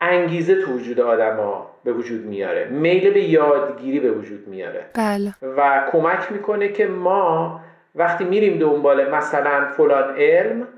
انگیزه 0.00 0.62
تو 0.62 0.72
وجود 0.72 1.00
آدما 1.00 1.70
به 1.84 1.92
وجود 1.92 2.24
میاره. 2.24 2.64
میل 2.64 3.10
به 3.10 3.20
یادگیری 3.20 4.00
به 4.00 4.10
وجود 4.10 4.48
میاره. 4.48 4.84
بله. 4.94 5.34
و 5.56 5.90
کمک 5.92 6.32
می‌کنه 6.32 6.68
که 6.68 6.86
ما 6.86 7.60
وقتی 7.94 8.24
میریم 8.24 8.58
دنبال 8.58 9.10
مثلا 9.10 9.66
فلان 9.66 10.16
علم 10.16 10.68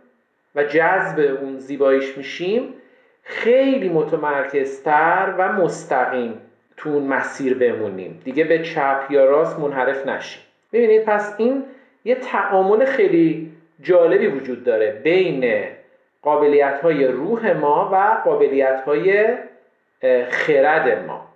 و 0.55 0.65
جذب 0.65 1.39
اون 1.41 1.59
زیباییش 1.59 2.19
میشیم 2.19 2.75
خیلی 3.23 3.89
متمرکزتر 3.89 5.35
و 5.39 5.53
مستقیم 5.53 6.41
تو 6.77 6.91
اون 6.91 7.03
مسیر 7.03 7.59
بمونیم. 7.59 8.21
دیگه 8.25 8.45
به 8.45 8.63
چپ 8.63 9.07
یا 9.11 9.25
راست 9.25 9.59
منحرف 9.59 10.07
نشیم. 10.07 10.43
ببینید 10.73 11.05
پس 11.05 11.35
این 11.39 11.65
یه 12.05 12.15
تعامل 12.15 12.85
خیلی 12.85 13.53
جالبی 13.83 14.27
وجود 14.27 14.65
داره 14.65 14.91
بین 14.91 15.65
قابلیت 16.23 16.81
های 16.81 17.05
روح 17.05 17.53
ما 17.53 17.91
و 17.93 18.23
قابلیت 18.25 18.81
های 18.81 19.27
خرد 20.29 21.07
ما. 21.07 21.27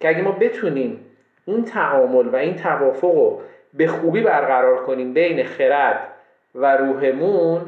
که 0.00 0.08
اگه 0.08 0.22
ما 0.22 0.32
بتونیم 0.32 1.00
این 1.44 1.64
تعامل 1.64 2.26
و 2.28 2.36
این 2.36 2.56
توافق 2.56 3.14
رو 3.14 3.42
به 3.74 3.86
خوبی 3.86 4.20
برقرار 4.20 4.84
کنیم 4.84 5.12
بین 5.12 5.44
خرد 5.44 6.08
و 6.54 6.76
روحمون 6.76 7.60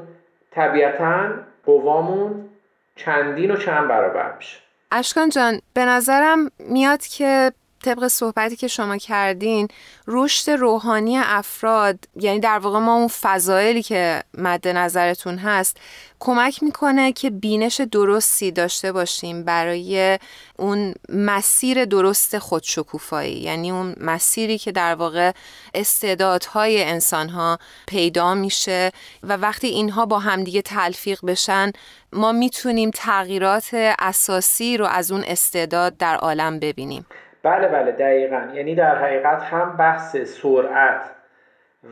طبیعتا 0.50 1.31
قوامون 1.66 2.48
چندین 2.96 3.50
و 3.50 3.57
چند 3.57 3.88
برابر 3.88 4.37
میشه. 4.37 4.59
اشکان 4.92 5.29
جان 5.29 5.61
به 5.72 5.85
نظرم 5.85 6.51
میاد 6.59 7.07
که 7.07 7.53
طبق 7.82 8.08
صحبتی 8.08 8.56
که 8.56 8.68
شما 8.68 8.96
کردین 8.96 9.68
رشد 10.06 10.50
روحانی 10.50 11.18
افراد 11.18 11.98
یعنی 12.16 12.40
در 12.40 12.58
واقع 12.58 12.78
ما 12.78 12.94
اون 12.94 13.08
فضایلی 13.08 13.82
که 13.82 14.22
مد 14.34 14.68
نظرتون 14.68 15.38
هست 15.38 15.76
کمک 16.20 16.62
می‌کنه 16.62 17.12
که 17.12 17.30
بینش 17.30 17.80
درستی 17.80 18.50
داشته 18.50 18.92
باشیم 18.92 19.44
برای 19.44 20.18
اون 20.56 20.94
مسیر 21.08 21.84
درست 21.84 22.38
خودشکوفایی. 22.38 23.40
یعنی 23.40 23.70
اون 23.70 23.94
مسیری 24.00 24.58
که 24.58 24.72
در 24.72 24.94
واقع 24.94 25.32
استعدادهای 25.74 26.84
انسانها 26.84 27.58
پیدا 27.86 28.34
میشه 28.34 28.92
و 29.22 29.36
وقتی 29.36 29.66
اینها 29.66 30.06
با 30.06 30.18
همدیگه 30.18 30.62
تلفیق 30.62 31.24
بشن 31.26 31.72
ما 32.12 32.32
می‌تونیم 32.32 32.90
تغییرات 32.94 33.68
اساسی 33.98 34.76
رو 34.76 34.86
از 34.86 35.10
اون 35.10 35.24
استعداد 35.26 35.96
در 35.96 36.16
عالم 36.16 36.60
ببینیم. 36.60 37.06
بله 37.48 37.68
بله 37.68 37.92
دقیقا. 37.92 38.48
یعنی 38.54 38.74
در 38.74 38.98
حقیقت 38.98 39.42
هم 39.42 39.76
بحث 39.76 40.16
سرعت 40.16 41.11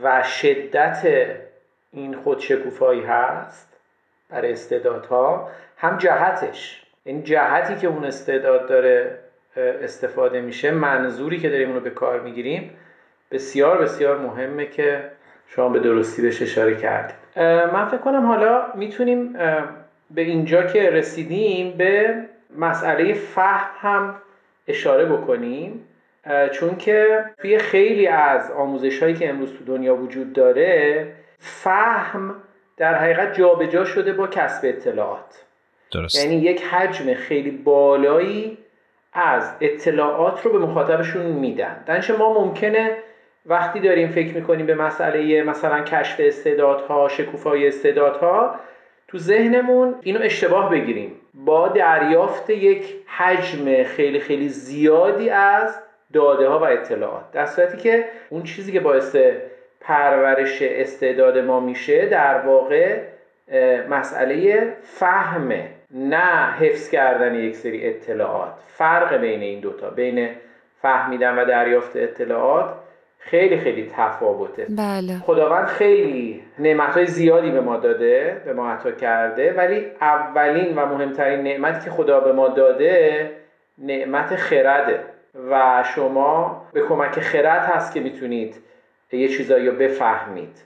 و 0.03 0.23
شدت 0.23 1.07
این 1.91 2.15
خودشکوفایی 2.15 3.01
هست 3.01 3.77
برای 4.29 4.51
استعدادها 4.51 5.49
هم 5.77 5.97
جهتش. 5.97 6.83
این 7.03 7.23
جهتی 7.23 7.75
که 7.75 7.87
اون 7.87 8.05
استعداد 8.05 8.67
داره 8.69 9.19
استفاده 9.55 10.41
میشه 10.41 10.71
منظوری 10.71 11.39
که 11.39 11.49
داریم 11.49 11.69
اونو 11.69 11.79
به 11.79 11.89
کار 11.89 12.19
می‌گیریم 12.19 12.71
بسیار 13.31 13.77
بسیار 13.77 14.17
مهمه 14.17 14.65
که 14.65 15.11
شما 15.47 15.69
به 15.69 15.79
درستی 15.79 16.21
بهش 16.21 16.41
اشاره 16.41 16.75
کردید. 16.75 17.15
من 17.73 17.85
فکر 17.85 17.97
کنم 17.97 18.25
حالا 18.25 18.63
می‌تونیم 18.75 19.33
به 20.11 20.21
اینجا 20.21 20.63
که 20.63 20.89
رسیدیم 20.89 21.77
به 21.77 22.15
مسئله 22.57 23.13
فهم 23.13 23.69
هم 23.81 24.15
اشاره 24.67 25.05
بکنیم 25.05 25.87
چون 26.51 26.77
که 26.77 27.25
توی 27.37 27.57
خیلی 27.57 28.07
از 28.07 28.51
آموزش 28.51 29.03
هایی 29.03 29.15
که 29.15 29.29
امروز 29.29 29.53
تو 29.53 29.65
دنیا 29.65 29.95
وجود 29.95 30.33
داره 30.33 31.07
فهم 31.39 32.35
در 32.77 32.95
حقیقت 32.95 33.37
جابجا 33.37 33.85
شده 33.85 34.13
با 34.13 34.27
کسب 34.27 34.61
اطلاعات. 34.63 35.43
درست. 35.91 36.25
یعنی 36.25 36.35
یک 36.35 36.63
حجم 36.63 37.13
خیلی 37.13 37.51
بالایی 37.51 38.57
از 39.13 39.51
اطلاعات 39.61 40.45
رو 40.45 40.51
به 40.51 40.59
مخاطبشون 40.59 41.25
میدن. 41.25 41.83
دانش 41.85 42.09
ما 42.09 42.45
ممکنه 42.45 42.97
وقتی 43.45 43.79
داریم 43.79 44.09
فکر 44.09 44.35
می‌کنیم 44.35 44.65
به 44.65 44.75
مسئله 44.75 45.43
مثلا 45.43 45.81
کشف 45.81 46.15
استعدادها 46.19 47.07
شکوفای 47.07 47.67
استعدادها 47.67 48.59
تو 49.07 49.17
ذهنمون 49.17 49.95
اینو 50.01 50.19
اشتباه 50.23 50.71
بگیریم. 50.71 51.11
با 51.45 51.67
دریافت 51.67 52.49
یک 52.49 52.95
حجم 53.17 53.83
خیلی 53.83 54.19
خیلی 54.19 54.49
زیادی 54.49 55.29
از 55.29 55.79
داده 56.13 56.47
ها 56.47 56.59
و 56.59 56.63
اطلاعات. 56.63 57.31
در 57.31 57.45
صورتی 57.45 57.77
که 57.77 58.05
اون 58.29 58.43
چیزی 58.43 58.71
که 58.71 58.79
باعث 58.79 59.15
پرورش 59.81 60.61
استعداد 60.61 61.37
ما 61.37 61.59
میشه 61.59 62.05
در 62.05 62.37
واقع 62.37 63.01
مسئله 63.89 64.67
فهمه 64.83 65.69
نه 65.91 66.53
حفظ 66.59 66.89
کردن 66.89 67.35
یک 67.35 67.55
سری 67.55 67.87
اطلاعات. 67.89 68.53
فرق 68.67 69.17
بین 69.17 69.41
این 69.41 69.59
دوتا 69.59 69.89
بین 69.89 70.29
فهمیدن 70.81 71.39
و 71.39 71.45
دریافت 71.45 71.95
اطلاعات 71.95 72.73
خیلی 73.27 73.57
خیلی 73.57 73.91
تفاوته. 73.95 74.67
بله. 74.69 75.19
خداوند 75.25 75.65
خیلی 75.65 76.43
نعمت 76.59 77.05
زیادی 77.05 77.51
به 77.51 77.61
ما 77.61 77.77
داده 77.77 78.41
به 78.45 78.53
ما 78.53 78.71
عطا 78.71 78.91
کرده 78.91 79.53
ولی 79.53 79.85
اولین 80.01 80.75
و 80.75 80.85
مهمترین 80.85 81.43
نعمتی 81.43 81.85
که 81.85 81.91
خدا 81.91 82.19
به 82.19 82.33
ما 82.33 82.47
داده 82.47 83.31
نعمت 83.77 84.35
خرده. 84.35 84.99
و 85.49 85.83
شما 85.95 86.65
به 86.73 86.81
کمک 86.81 87.19
خرد 87.19 87.65
هست 87.65 87.93
که 87.93 87.99
می‌تونید 87.99 88.55
یه 89.11 89.27
چیزایی 89.27 89.67
رو 89.67 89.75
بفهمید. 89.75 90.63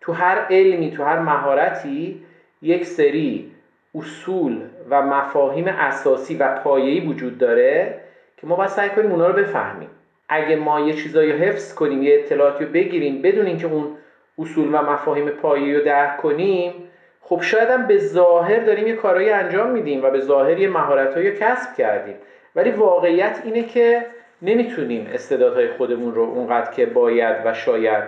تو 0.00 0.12
هر 0.12 0.38
علمی 0.50 0.90
تو 0.90 1.04
هر 1.04 1.18
مهارتی 1.18 2.22
یک 2.62 2.84
سری 2.86 3.52
اصول 3.94 4.60
و 4.90 5.02
مفاهیم 5.02 5.66
اساسی 5.68 6.36
و 6.36 6.54
پایه‌ای 6.54 7.00
وجود 7.00 7.38
داره 7.38 8.00
که 8.36 8.46
ما 8.46 8.56
باید 8.56 8.70
سعی 8.70 8.88
کنیم 8.88 9.12
اونا 9.12 9.26
رو 9.26 9.32
بفهمیم. 9.32 9.88
اگه 10.28 10.56
ما 10.56 10.80
یه 10.80 10.92
چیزایی 10.92 11.32
حفظ 11.32 11.74
کنیم 11.74 12.02
یه 12.02 12.14
اطلاعاتی 12.14 12.64
رو 12.64 12.70
بگیریم 12.70 13.22
بدون 13.22 13.46
اینکه 13.46 13.66
اون 13.66 13.96
اصول 14.38 14.68
و 14.74 14.82
مفاهیم 14.82 15.28
پایه‌ای 15.28 15.74
رو 15.74 15.84
درک 15.84 16.16
کنیم 16.16 16.72
خب 17.20 17.40
شاید 17.42 17.70
هم 17.70 17.86
به 17.86 17.98
ظاهر 17.98 18.58
داریم 18.58 18.86
یه 18.86 18.92
کارایی 18.92 19.30
انجام 19.30 19.70
میدیم 19.70 20.04
و 20.04 20.10
به 20.10 20.20
ظاهر 20.20 20.58
یه 20.58 20.68
مهارتایی 20.68 21.30
رو 21.30 21.36
کسب 21.36 21.76
کردیم. 21.76 22.14
ولی 22.56 22.70
واقعیت 22.70 23.42
اینه 23.44 23.62
که 23.62 24.06
نمی‌تونیم 24.42 25.10
استعدادهای 25.12 25.68
خودمون 25.68 26.14
رو 26.14 26.22
اونقدر 26.22 26.70
که 26.70 26.86
باید 26.86 27.36
و 27.44 27.54
شاید 27.54 28.04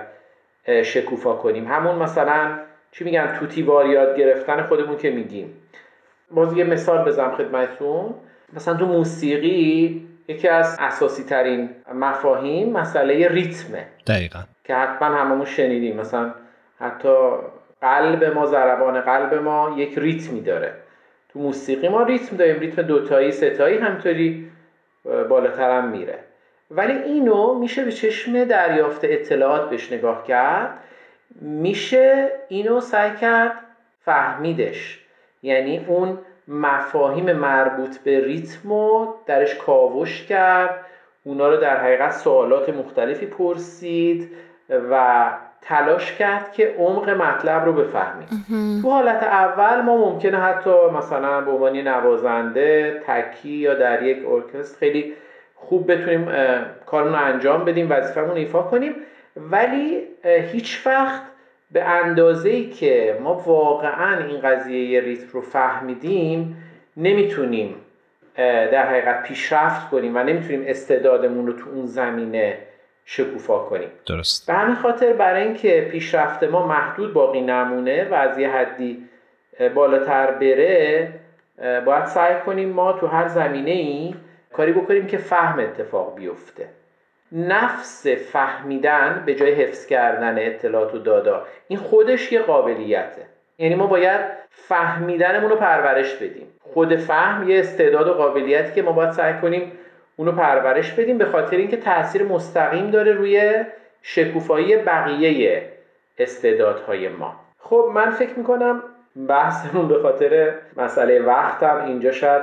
شکوفا 0.83 1.33
کنیم. 1.33 1.67
همون 1.67 1.97
مثلا 1.97 2.59
چی 2.93 3.05
میگن؟ 3.05 3.37
توتی 3.39 3.63
یاد 3.63 4.17
گرفتن 4.17 4.63
خودمون 4.63 4.97
که 4.97 5.11
میگیم. 5.11 5.55
باز 6.31 6.57
یه 6.57 6.65
مثال 6.65 7.05
بزنم 7.05 7.31
خدمتتون. 7.31 8.15
مثلا 8.53 8.75
تو 8.75 8.87
موسیقی 8.87 10.08
یکی 10.29 10.49
از 10.49 10.77
اساسی 10.81 11.25
ترین 11.25 11.71
مفاهیم 11.95 12.73
مسئله 12.73 13.29
ریتمه. 13.29 13.87
دقیقا. 14.07 14.38
که 14.64 14.75
حتما 14.75 15.09
هممون 15.09 15.45
شنیدیم. 15.45 15.97
مثلا 15.97 16.35
حتی 16.81 17.14
قلب 17.81 18.25
ما 18.25 18.47
ضربان 18.47 19.01
قلب 19.01 19.35
ما 19.35 19.75
یک 19.77 19.99
ریتمی 19.99 20.41
داره. 20.41 20.73
تو 21.29 21.38
موسیقی 21.38 21.88
ما 21.88 22.03
ریتم 22.03 22.37
داریم. 22.37 22.59
ریتم 22.59 22.83
دوتایی 22.83 23.33
ستایی 23.33 23.79
همطوری 23.79 24.51
بالاتر 25.29 25.79
هم 25.79 25.88
میره. 25.88 26.19
ولی 26.71 26.93
اینو 26.93 27.55
میشه 27.59 27.85
به 27.85 27.93
چشم 27.93 28.45
دریافت 28.45 29.01
اطلاعات 29.05 29.71
بهش 29.71 29.93
نگاه 29.93 30.25
کرد. 30.25 30.79
میشه 31.41 32.31
اینو 32.49 32.81
سعی 32.81 33.17
کرد 33.17 33.53
فهمیدش. 34.05 35.05
یعنی 35.43 35.85
اون 35.87 36.19
مفاهیم 36.49 37.33
مربوط 37.33 37.99
به 37.99 38.25
ریتم 38.25 38.69
درش 39.27 39.55
کاوش 39.55 40.27
کرد. 40.27 40.85
اونا 41.25 41.49
رو 41.49 41.57
در 41.57 41.77
حقیقت 41.77 42.13
سوالات 42.13 42.69
مختلفی 42.69 43.27
پرسید 43.27 44.31
و 44.91 45.25
تلاش 45.63 46.13
کرد 46.13 46.53
که 46.53 46.75
عمق 46.79 47.11
مطلب 47.11 47.65
رو 47.65 47.73
بفهمیم. 47.73 48.29
تو 48.83 48.91
حالت 48.91 49.23
اول 49.23 49.81
ما 49.81 49.97
ممکنه 49.97 50.39
حتی 50.39 50.71
مثلا 50.99 51.41
به 51.41 51.51
عنوان 51.51 51.77
نوازنده 51.77 53.03
تکی 53.07 53.49
یا 53.49 53.75
در 53.75 54.03
یک 54.03 54.19
ارکستر 54.29 54.79
خیلی 54.79 55.15
خوب 55.55 55.93
بتونیم 55.93 56.29
کارمون 56.87 57.13
رو 57.13 57.25
انجام 57.25 57.65
بدیم 57.65 57.87
وظیفمون 57.91 58.37
ایفا 58.37 58.63
کنیم. 58.63 58.95
ولی 59.37 60.03
هیچ 60.25 60.87
وقت 60.87 61.23
به 61.73 61.85
اندازه 61.85 62.51
ای 62.51 62.71
که 62.71 63.19
ما 63.23 63.35
واقعا 63.35 64.27
این 64.27 64.41
قضیه 64.41 65.01
ریتم 65.01 65.27
رو 65.33 65.41
فهمیدیم 65.41 66.57
نمی‌تونیم 66.97 67.75
در 68.37 68.87
حقیقت 68.87 69.23
پیشرفت 69.23 69.91
کنیم 69.91 70.17
و 70.17 70.19
نمی‌تونیم 70.19 70.65
استعدادمون 70.67 71.47
رو 71.47 71.53
تو 71.53 71.71
اون 71.71 71.87
زمینه 71.87 72.59
شکوفا 73.05 73.59
کنیم. 73.59 73.89
درست. 74.07 74.47
به 74.47 74.53
همین 74.53 74.75
خاطر 74.75 75.13
برای 75.13 75.43
اینکه 75.43 75.89
پیشرفت 75.91 76.45
ما 76.45 76.67
محدود 76.67 77.13
باقی 77.13 77.41
نمونه 77.41 78.09
و 78.09 78.15
از 78.15 78.39
یه 78.39 78.51
حدی 78.51 79.09
بالاتر 79.75 80.31
بره 80.31 81.13
باید 81.87 82.05
سعی 82.05 82.35
کنیم 82.47 82.69
ما 82.69 82.93
تو 82.93 83.07
هر 83.07 83.29
زمینه 83.29 83.71
ای 83.71 84.15
کاری 84.53 84.73
بکنیم 84.73 85.07
که 85.07 85.19
فهم 85.19 85.59
اتفاق 85.61 86.15
بیفته. 86.15 86.69
نفس 87.33 88.07
فهمیدن 88.07 89.23
به 89.27 89.35
جای 89.35 89.53
حفظ 89.53 89.87
کردن 89.87 90.38
اطلاعات 90.38 90.95
و 90.95 90.99
دادا 90.99 91.47
این 91.69 91.79
خودش 91.79 92.33
یه 92.33 92.41
قابلیته. 92.41 93.27
یعنی 93.59 93.75
ما 93.75 93.87
باید 93.87 94.21
فهمیدنمون 94.51 95.51
رو 95.51 95.57
پرورش 95.57 96.14
بدیم. 96.14 96.47
خود 96.61 96.97
فهم 96.97 97.49
یه 97.51 97.61
استعداد 97.61 98.09
و 98.09 98.12
قابلیتی 98.12 98.73
که 98.75 98.83
ما 98.83 98.93
باید 98.93 99.11
سعی 99.11 99.35
کنیم 99.35 99.73
اونو 100.17 100.33
پرورش 100.33 100.93
بدیم 100.93 101.19
به 101.19 101.25
خاطر 101.25 101.57
اینکه 101.57 101.77
تاثیر 101.77 102.23
مستقیم 102.23 102.91
داره 102.91 103.12
روی 103.12 103.64
شکوفایی 104.03 104.77
بقیه 104.77 105.62
استعدادهای 106.19 107.09
ما. 107.09 107.37
خب 107.59 107.91
من 107.95 108.11
فکر 108.11 108.38
می‌کنم 108.38 108.83
بحثمون 109.29 109.88
به 109.88 109.99
خاطر 109.99 110.55
مسئله 110.77 111.21
وقتم 111.21 111.85
اینجا 111.87 112.12
شاید 112.12 112.43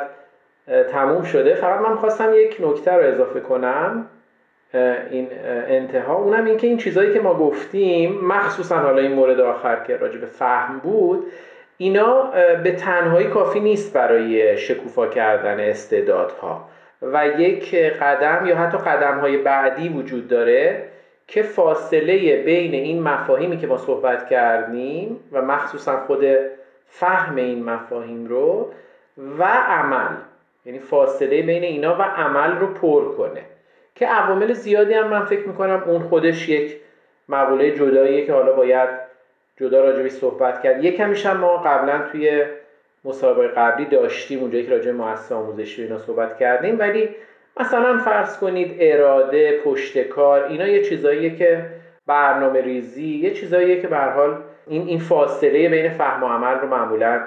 تموم 0.91 1.23
شده. 1.23 1.55
فقط 1.55 1.79
من 1.79 1.95
خواستم 1.95 2.33
یک 2.35 2.57
نکته 2.59 2.91
رو 2.91 3.13
اضافه 3.13 3.39
کنم. 3.39 4.07
این 5.11 5.27
انتها. 5.67 6.15
اونم 6.15 6.45
این 6.45 6.57
که 6.57 6.67
این 6.67 6.77
چیزهایی 6.77 7.13
که 7.13 7.19
ما 7.19 7.33
گفتیم 7.33 8.25
مخصوصا 8.25 8.77
حالا 8.77 9.01
این 9.01 9.13
مورد 9.13 9.39
آخر 9.39 9.83
که 9.83 9.97
راجع 9.97 10.17
به 10.17 10.25
فهم 10.25 10.79
بود 10.79 11.25
اینا 11.77 12.31
به 12.63 12.71
تنهایی 12.71 13.27
کافی 13.27 13.59
نیست 13.59 13.93
برای 13.93 14.57
شکوفا 14.57 15.07
کردن 15.07 15.59
استعدادها. 15.59 16.69
و 17.01 17.27
یک 17.27 17.75
قدم 17.75 18.45
یا 18.45 18.57
حتی 18.57 18.77
قدم 18.77 19.19
های 19.19 19.37
بعدی 19.37 19.89
وجود 19.89 20.27
داره 20.27 20.83
که 21.27 21.41
فاصله 21.41 22.43
بین 22.43 22.73
این 22.73 23.03
مفاهیمی 23.03 23.57
که 23.57 23.67
ما 23.67 23.77
صحبت 23.77 24.29
کردیم 24.29 25.19
و 25.31 25.41
مخصوصا 25.41 25.97
خود 25.97 26.25
فهم 26.87 27.35
این 27.35 27.63
مفاهیم 27.63 28.25
رو 28.25 28.71
و 29.39 29.43
عمل. 29.67 30.15
یعنی 30.65 30.79
فاصله 30.79 31.41
بین 31.41 31.63
اینا 31.63 31.95
و 31.95 32.01
عمل 32.01 32.57
رو 32.57 32.67
پر 32.67 33.15
کنه. 33.15 33.41
که 33.95 34.07
عوامل 34.07 34.53
زیادی 34.53 34.93
هم 34.93 35.07
من 35.07 35.25
فکر 35.25 35.47
می‌کنم 35.47 35.83
اون 35.85 35.99
خودش 35.99 36.49
یک 36.49 36.77
مقوله 37.29 37.71
جداییه 37.71 38.25
که 38.25 38.33
حالا 38.33 38.53
باید 38.53 38.89
جدا 39.57 39.83
راجبی 39.83 40.09
صحبت 40.09 40.63
کرد. 40.63 40.83
یکمیش 40.83 41.25
هم 41.25 41.37
ما 41.37 41.57
قبلا 41.57 42.01
توی 42.11 42.45
مسابقه 43.05 43.47
قبلی 43.47 43.85
داشتیم 43.85 44.39
اونجایی 44.39 44.65
که 44.65 44.71
راجع 44.71 44.91
مؤسسه 44.91 45.35
آموزشی 45.35 45.83
اینا 45.83 45.97
صحبت 45.97 46.37
کردیم. 46.37 46.79
ولی 46.79 47.09
مثلا 47.59 47.97
فرض 47.97 48.37
کنید 48.37 48.75
اراده 48.79 49.59
پشت 49.59 50.01
کار 50.01 50.43
اینا 50.43 50.67
یه 50.67 50.83
چیزاییه 50.83 51.35
که 51.35 51.65
برنامه 52.07 52.61
ریزی 52.61 53.17
یه 53.17 53.31
چیزاییه 53.33 53.81
که 53.81 53.87
به 53.87 53.97
حال 53.97 54.37
این 54.67 54.87
این 54.87 54.99
فاصله 54.99 55.69
بین 55.69 55.89
فهم 55.89 56.23
و 56.23 56.27
عمل 56.27 56.59
رو 56.59 56.67
معمولا 56.67 57.21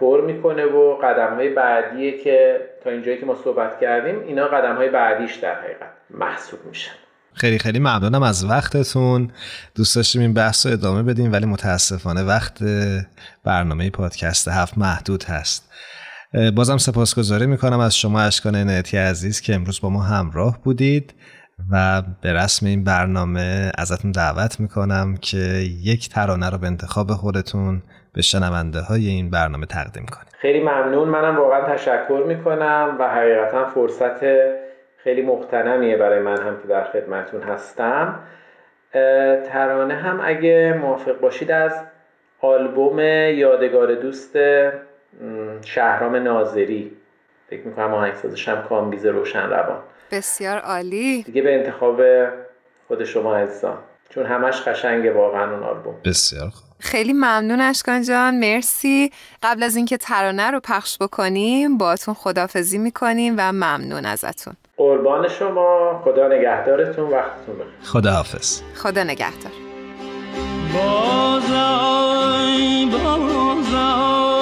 پر 0.00 0.20
می‌کنه 0.26 0.64
و 0.64 0.96
قدم 1.02 1.34
های 1.34 1.48
بعدیه 1.54 2.18
که 2.24 2.60
تا 2.84 2.90
اینجایی 2.90 3.20
که 3.20 3.26
ما 3.26 3.36
صحبت 3.44 3.80
کردیم 3.80 4.20
اینا 4.20 4.46
قدم 4.46 4.76
های 4.76 4.90
بعدیش 4.90 5.34
در 5.34 5.54
حقیقت 5.54 5.90
محسوب 6.10 6.60
میشن. 6.68 6.92
خیلی 7.34 7.58
خیلی 7.58 7.78
ممنونم 7.78 8.22
از 8.22 8.44
وقتتون. 8.44 9.30
دوست 9.74 9.96
داشتیم 9.96 10.22
این 10.22 10.34
بحث 10.34 10.66
رو 10.66 10.72
ادامه 10.72 11.02
بدیم 11.02 11.32
ولی 11.32 11.46
متاسفانه 11.46 12.22
وقت 12.22 12.62
برنامه 13.44 13.90
پادکست 13.90 14.48
هفت 14.48 14.78
محدود 14.78 15.24
هست. 15.24 15.70
بازم 16.54 16.76
سپاسگزاری 16.76 17.46
می‌کنم 17.46 17.80
از 17.80 17.96
شما 17.96 18.20
اشکان 18.20 18.54
عنایتی 18.54 18.96
عزیز 18.96 19.40
که 19.40 19.54
امروز 19.54 19.80
با 19.80 19.90
ما 19.90 20.02
همراه 20.02 20.62
بودید 20.62 21.14
و 21.70 22.02
به 22.22 22.32
رسم 22.32 22.66
این 22.66 22.84
برنامه 22.84 23.72
ازتون 23.78 24.10
دعوت 24.10 24.60
می‌کنم 24.60 25.16
که 25.16 25.38
یک 25.82 26.08
ترانه 26.08 26.50
رو 26.50 26.58
به 26.58 26.66
انتخاب 26.66 27.12
خودتون 27.12 27.82
به 28.12 28.22
شنونده 28.22 28.80
های 28.80 29.06
این 29.08 29.30
برنامه 29.30 29.66
تقدیم 29.66 30.06
کنید 30.06 30.28
خیلی 30.38 30.60
ممنون. 30.60 31.08
منم 31.08 31.36
واقعا 31.36 31.74
تشکر 31.74 32.24
می‌کنم 32.26 32.96
و 32.98 33.08
حقیقتا 33.08 33.66
فرصت 33.66 34.20
خیلی 34.96 35.22
مختنمیه 35.22 35.96
برای 35.96 36.18
من 36.18 36.42
هم 36.42 36.62
که 36.62 36.68
در 36.68 36.84
خدمتون 36.84 37.42
هستم. 37.42 38.20
ترانه 39.48 39.94
هم 39.94 40.20
اگه 40.24 40.78
موافق 40.80 41.20
باشید 41.20 41.50
از 41.50 41.72
آلبوم 42.40 42.98
یادگار 42.98 43.94
دوست 43.94 44.36
شهرام 45.64 46.16
ناظری. 46.16 46.96
فکر 47.50 47.66
می‌کنم 47.66 47.94
آهنگسازش 47.94 48.48
هم 48.48 48.62
کامبیز 48.62 49.06
روشن 49.06 49.50
روان 49.50 49.78
بسیار 50.10 50.58
عالی. 50.58 51.22
دیگه 51.22 51.42
به 51.42 51.54
انتخاب 51.54 52.02
خود 52.88 53.04
شما 53.04 53.36
عزیزان. 53.36 53.78
چون 54.08 54.26
همش 54.26 54.62
قشنگه 54.62 55.12
واقعا 55.12 55.52
اون 55.52 55.62
آلبوم. 55.62 55.94
بسیار 56.04 56.48
خوب. 56.48 56.67
خیلی 56.80 57.12
ممنون 57.12 57.60
اشکان 57.60 58.02
جان. 58.02 58.38
مرسی. 58.38 59.12
قبل 59.42 59.62
از 59.62 59.76
اینکه 59.76 59.96
ترانه 59.96 60.50
رو 60.50 60.60
پخش 60.60 60.98
بکنیم 61.00 61.78
باتون 61.78 62.14
خدافزی 62.14 62.78
می‌کنیم 62.78 63.34
و 63.38 63.52
ممنون 63.52 64.04
ازتون. 64.04 64.54
قربان 64.76 65.28
شما. 65.28 66.02
خدا 66.04 66.28
نگهدارتون. 66.28 67.10
وقتتون 67.10 67.58
بخیر. 67.58 68.32
خدا 68.74 69.04
نگهدار. 69.04 69.52
بازای 70.74 72.08
بازای 72.86 74.37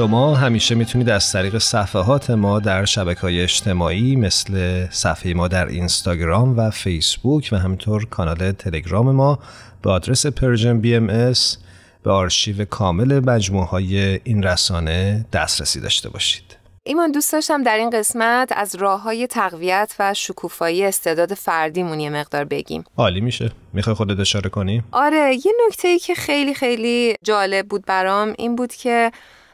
شما 0.00 0.34
همیشه 0.34 0.74
می‌تونید 0.74 1.10
از 1.10 1.32
طریق 1.32 1.58
صفحات 1.58 2.30
ما 2.30 2.60
در 2.60 2.84
شبکه 2.84 3.20
های 3.20 3.40
اجتماعی 3.40 4.16
مثل 4.16 4.86
صفحه 4.90 5.34
ما 5.34 5.48
در 5.48 5.66
اینستاگرام 5.66 6.58
و 6.58 6.70
فیسبوک 6.70 7.48
و 7.52 7.56
همینطور 7.56 8.06
کانال 8.06 8.52
تلگرام 8.52 9.10
ما 9.10 9.38
به 9.82 9.90
آدرس 9.90 10.26
Persian 10.26 10.80
BMS 10.80 11.58
به 12.02 12.10
آرشیو 12.10 12.64
کامل 12.64 13.20
مجموعه 13.20 13.66
های 13.66 14.20
این 14.24 14.42
رسانه 14.42 15.26
دسترسی 15.32 15.80
داشته 15.80 16.08
باشید. 16.08 16.56
ایمان 16.82 17.12
دوست 17.12 17.32
داشتم 17.32 17.62
در 17.62 17.76
این 17.76 17.90
قسمت 17.90 18.52
از 18.56 18.74
راه 18.74 19.02
های 19.02 19.26
تقویت 19.26 19.94
و 19.98 20.14
شکوفایی 20.14 20.84
استعداد 20.84 21.34
فردیمون 21.34 22.00
یه 22.00 22.10
مقدار 22.10 22.44
بگیم. 22.44 22.84
عالی 22.96 23.20
میشه. 23.20 23.50
می‌خوای 23.72 23.94
خودت 23.94 24.20
اشاره 24.20 24.50
کنی؟ 24.50 24.82
آره 24.92 25.34
یه 25.44 25.52
نکته 25.66 25.88
ای 25.88 25.98
که 25.98 26.14
خیلی 26.14 26.54
خیلی 26.54 27.14
جالب 27.24 27.68
بود 27.68 27.84
برام 27.86 28.34
این 28.38 28.56
بود 28.56 28.72
که 28.72 29.10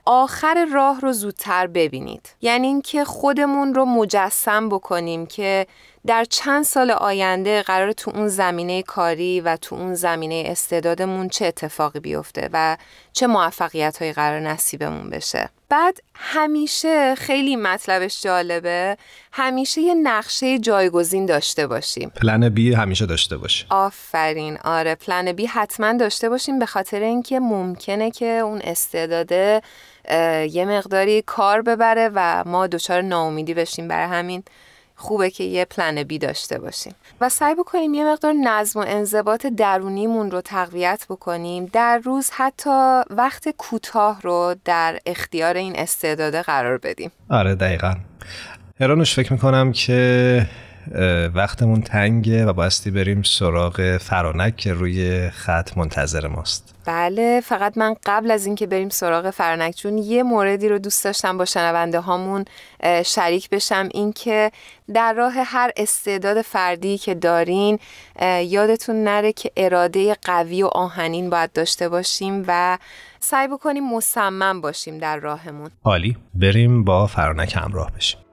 آخر 0.06 0.66
راه 0.72 1.00
رو 1.00 1.12
زودتر 1.12 1.66
ببینید. 1.66 2.28
یعنی 2.40 2.66
اینکه 2.66 3.04
خودمون 3.04 3.74
رو 3.74 3.84
مجسم 3.84 4.68
بکنیم 4.68 5.26
که 5.26 5.66
در 6.06 6.24
چند 6.24 6.64
سال 6.64 6.90
آینده 6.90 7.62
قرار 7.62 7.92
تو 7.92 8.10
اون 8.14 8.28
زمینه 8.28 8.82
کاری 8.82 9.40
و 9.40 9.56
تو 9.56 9.74
اون 9.74 9.94
زمینه 9.94 10.44
استعدادمون 10.46 11.28
چه 11.28 11.46
اتفاقی 11.46 12.00
بیفته 12.00 12.48
و 12.52 12.76
چه 13.12 13.26
موفقیت 13.26 13.98
هایی 13.98 14.12
قرار 14.12 14.40
نصیبمون 14.40 15.10
بشه. 15.10 15.50
بعد 15.68 16.00
همیشه 16.14 17.14
خیلی 17.14 17.56
مطلبش 17.56 18.22
جالبه 18.22 18.96
همیشه 19.32 19.80
یه 19.80 19.94
نقشه 19.94 20.58
جایگزین 20.58 21.26
داشته 21.26 21.66
باشیم. 21.66 22.08
پلن 22.08 22.48
بی 22.48 22.74
همیشه 22.74 23.06
داشته 23.06 23.36
باشیم 23.36 23.66
آفرین. 23.70 24.58
آره 24.64 24.94
پلن 24.94 25.32
بی 25.32 25.46
حتما 25.46 25.92
داشته 25.92 26.28
باشیم 26.28 26.58
به 26.58 26.66
خاطر 26.66 27.00
اینکه 27.00 27.40
ممکنه 27.40 28.10
که 28.10 28.26
اون 28.26 28.60
استعداده 28.64 29.62
یه 30.50 30.64
مقداری 30.64 31.22
کار 31.22 31.62
ببره 31.62 32.10
و 32.14 32.44
ما 32.46 32.66
دچار 32.66 33.02
ناامیدی 33.02 33.54
بشیم. 33.54 33.88
برای 33.88 34.08
همین 34.08 34.42
خوبه 34.98 35.30
که 35.30 35.44
یه 35.44 35.64
پلن 35.64 36.02
بی 36.02 36.18
داشته 36.18 36.58
باشیم. 36.58 36.94
و 37.20 37.28
سعی 37.28 37.54
بکنیم 37.54 37.94
یه 37.94 38.04
مقدار 38.04 38.32
نظم 38.32 38.80
و 38.80 38.84
انضباط 38.86 39.46
درونیمون 39.46 40.30
رو 40.30 40.40
تقویت 40.40 41.06
بکنیم. 41.08 41.66
در 41.72 42.00
روز 42.04 42.30
حتی 42.32 43.00
وقت 43.10 43.48
کوتاه 43.48 44.20
رو 44.22 44.54
در 44.64 44.98
اختیار 45.06 45.54
این 45.54 45.78
استعداده 45.78 46.42
قرار 46.42 46.78
بدیم. 46.78 47.10
آره 47.30 47.54
دقیقا. 47.54 47.94
هرانوش 48.80 49.14
فکر 49.14 49.32
می‌کنم 49.32 49.72
که 49.72 50.46
وقتمون 51.34 51.82
تنگه 51.82 52.46
و 52.46 52.52
باستی 52.52 52.90
بریم 52.90 53.22
سراغ 53.22 53.96
فرانک 53.96 54.56
که 54.56 54.72
روی 54.72 55.30
خط 55.30 55.78
منتظر 55.78 56.26
ماست. 56.26 56.75
بله 56.86 57.40
فقط 57.44 57.78
من 57.78 57.94
قبل 58.06 58.30
از 58.30 58.46
اینکه 58.46 58.66
بریم 58.66 58.88
سراغ 58.88 59.30
فرانک 59.30 59.76
جون 59.76 59.98
یه 59.98 60.22
موردی 60.22 60.68
رو 60.68 60.78
دوست 60.78 61.04
داشتم 61.04 61.38
با 61.38 61.44
شنونده 61.44 62.00
هامون 62.00 62.44
شریک 63.04 63.50
بشم. 63.50 63.88
اینکه 63.94 64.50
در 64.94 65.12
راه 65.12 65.32
هر 65.32 65.70
استعداد 65.76 66.42
فردی 66.42 66.98
که 66.98 67.14
دارین 67.14 67.78
یادتون 68.42 69.04
نره 69.04 69.32
که 69.32 69.50
اراده 69.56 70.14
قوی 70.14 70.62
و 70.62 70.66
آهنین 70.66 71.30
باید 71.30 71.52
داشته 71.52 71.88
باشیم 71.88 72.44
و 72.48 72.78
سعی 73.20 73.48
بکنیم 73.48 73.94
مصمم 73.94 74.60
باشیم 74.60 74.98
در 74.98 75.16
راهمون. 75.16 75.70
عالی 75.84 76.16
بریم 76.34 76.84
با 76.84 77.06
فرانک 77.06 77.56
همراه 77.56 77.90
بشیم. 77.96 78.25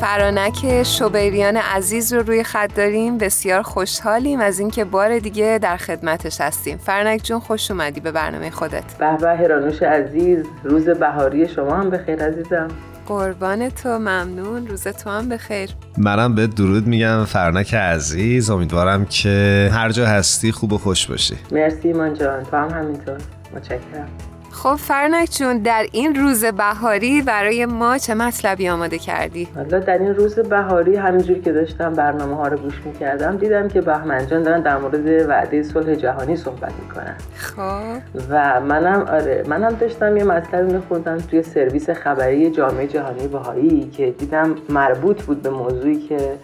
فرانک 0.00 0.82
شوبیریان 0.82 1.56
عزیز 1.56 2.12
رو 2.12 2.22
روی 2.22 2.44
خط 2.44 2.74
داریم. 2.74 3.18
بسیار 3.18 3.62
خوشحالیم 3.62 4.40
از 4.40 4.58
اینکه 4.58 4.84
بار 4.84 5.18
دیگه 5.18 5.58
در 5.62 5.76
خدمتش 5.76 6.40
هستیم. 6.40 6.78
فرانک 6.78 7.22
جون 7.22 7.40
خوش 7.40 7.70
اومدی 7.70 8.00
به 8.00 8.12
برنامه 8.12 8.50
خودت. 8.50 8.98
به 8.98 9.16
به 9.16 9.36
هرانوش 9.36 9.82
عزیز 9.82 10.46
روز 10.64 10.88
بهاری 10.88 11.48
شما 11.48 11.76
هم 11.76 11.90
بخیر 11.90 12.22
عزیزم. 12.22 12.68
قربان 13.06 13.70
تو 13.70 13.88
ممنون. 13.88 14.66
روز 14.66 14.82
تو 14.82 15.10
هم 15.10 15.28
بخیر. 15.28 15.70
منم 15.96 16.34
به 16.34 16.46
درود 16.46 16.86
میگم 16.86 17.24
فرنک 17.24 17.74
عزیز. 17.74 18.50
امیدوارم 18.50 19.04
که 19.04 19.70
هر 19.72 19.90
جا 19.90 20.06
هستی 20.06 20.52
خوب 20.52 20.72
و 20.72 20.78
خوش 20.78 21.06
باشی. 21.06 21.36
مرسی 21.52 21.88
ایمان 21.88 22.14
جان 22.14 22.42
تو 22.42 22.56
هم 22.56 22.70
همینطور. 22.70 23.18
متشکرم. 23.56 24.08
خب 24.62 24.74
فرنک 24.74 25.30
جون 25.30 25.58
در 25.58 25.86
این 25.92 26.14
روز 26.14 26.44
بهاری 26.44 27.22
برای 27.22 27.66
ما 27.66 27.98
چه 27.98 28.14
مطلبی 28.14 28.68
آماده 28.68 28.98
کردی؟ 28.98 29.48
حالا 29.54 29.78
در 29.78 29.98
این 29.98 30.14
روز 30.14 30.38
بهاری 30.38 30.96
همینجوری 30.96 31.40
که 31.40 31.52
داشتم 31.52 31.92
برنامه 31.92 32.36
ها 32.36 32.48
رو 32.48 32.58
گوش 32.58 32.74
می‌کردم 32.84 33.36
دیدم 33.36 33.68
که 33.68 33.80
بهمن 33.80 34.26
جان 34.26 34.42
دارن 34.42 34.60
در 34.60 34.78
مورد 34.78 35.28
وعده 35.28 35.62
صلح 35.62 35.94
جهانی 35.94 36.36
صحبت 36.36 36.72
می‌کنن. 36.82 37.14
خب. 37.36 38.22
و 38.30 38.60
منم 38.60 39.00
آره 39.00 39.44
منم 39.46 39.74
داشتم 39.74 40.16
یه 40.16 40.24
مطلبی 40.24 40.72
میخوندم 40.72 41.18
توی 41.18 41.42
سرویس 41.42 41.90
خبری 41.90 42.50
جامعه 42.50 42.86
جهانی 42.86 43.28
بهایی 43.28 43.90
که 43.90 44.10
دیدم 44.10 44.54
مربوط 44.68 45.22
بود 45.22 45.42
به 45.42 45.50
موضوعی 45.50 45.96
که 45.96 46.38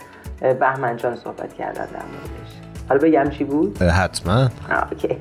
بهمن 0.61 0.97
جان 0.97 1.17
صحبت 1.17 1.55
کردن 1.55 1.87
در 1.87 2.03
موردش. 2.13 2.55
حالا 2.89 3.01
بگم 3.01 3.31
چی 3.31 3.45
بود؟ 3.45 3.83
حتما. 3.83 4.49
اوکی. 4.91 5.19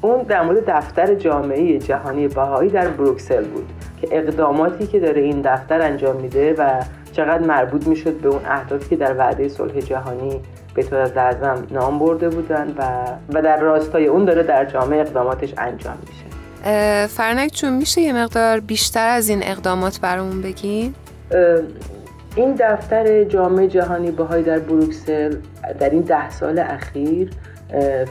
اون 0.00 0.22
در 0.22 0.42
مورد 0.42 0.70
دفتر 0.70 1.14
جامعه 1.14 1.78
جهانی 1.78 2.28
بهایی 2.28 2.70
در 2.70 2.88
بروکسل 2.88 3.44
بود 3.44 3.66
که 4.00 4.08
اقداماتی 4.10 4.86
که 4.86 5.00
داره 5.00 5.20
این 5.20 5.40
دفتر 5.40 5.82
انجام 5.82 6.16
میده 6.16 6.54
و 6.58 6.82
چقدر 7.12 7.46
مربوط 7.46 7.86
می‌شد 7.86 8.14
به 8.20 8.28
اون 8.28 8.40
اهدافی 8.44 8.88
که 8.88 8.96
در 8.96 9.16
وعده 9.18 9.48
صلح 9.48 9.80
جهانی 9.80 10.40
به 10.74 10.82
طور 10.82 10.98
از 10.98 11.16
لازم 11.16 11.66
نام 11.70 11.98
برده 11.98 12.28
بودن 12.28 12.74
و, 12.78 12.82
و 13.34 13.42
در 13.42 13.60
راستای 13.60 14.06
اون 14.06 14.24
داره 14.24 14.42
در 14.42 14.64
جامعه 14.64 15.00
اقداماتش 15.00 15.54
انجام 15.58 15.98
میشه 16.06 17.06
فرنک 17.06 17.52
چون 17.52 17.72
میشه 17.72 18.00
یه 18.00 18.12
مقدار 18.12 18.60
بیشتر 18.60 19.08
از 19.08 19.28
این 19.28 19.40
اقدامات 19.42 20.00
برامون 20.00 20.42
بگین؟ 20.42 20.94
این 22.36 22.54
دفتر 22.54 23.24
جامعه 23.24 23.68
جهانی 23.68 24.10
بهایی 24.10 24.44
در 24.44 24.58
بروکسل 24.58 25.36
در 25.80 25.90
این 25.90 26.00
ده 26.00 26.30
سال 26.30 26.58
اخیر 26.58 27.30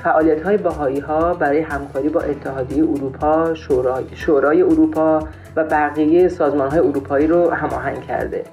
فعالیت 0.03 0.41
های 0.41 0.57
بهایی 0.57 0.99
ها 0.99 1.34
برای 1.34 1.60
همکاری 1.60 2.10
با 2.10 2.22
اتحادیه 2.22 2.84
اروپا، 2.84 3.53
شورای, 3.53 4.05
شورای 4.14 4.62
اروپا 4.62 5.20
و 5.55 5.64
بقیه 5.64 6.28
سازمان 6.28 6.70
های 6.70 6.80
اروپایی 6.80 7.28
رو 7.28 7.49
هماهنگ 7.49 8.01
کرده. 8.01 8.43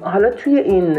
حالا 0.00 0.30
توی 0.30 0.58
این 0.58 0.92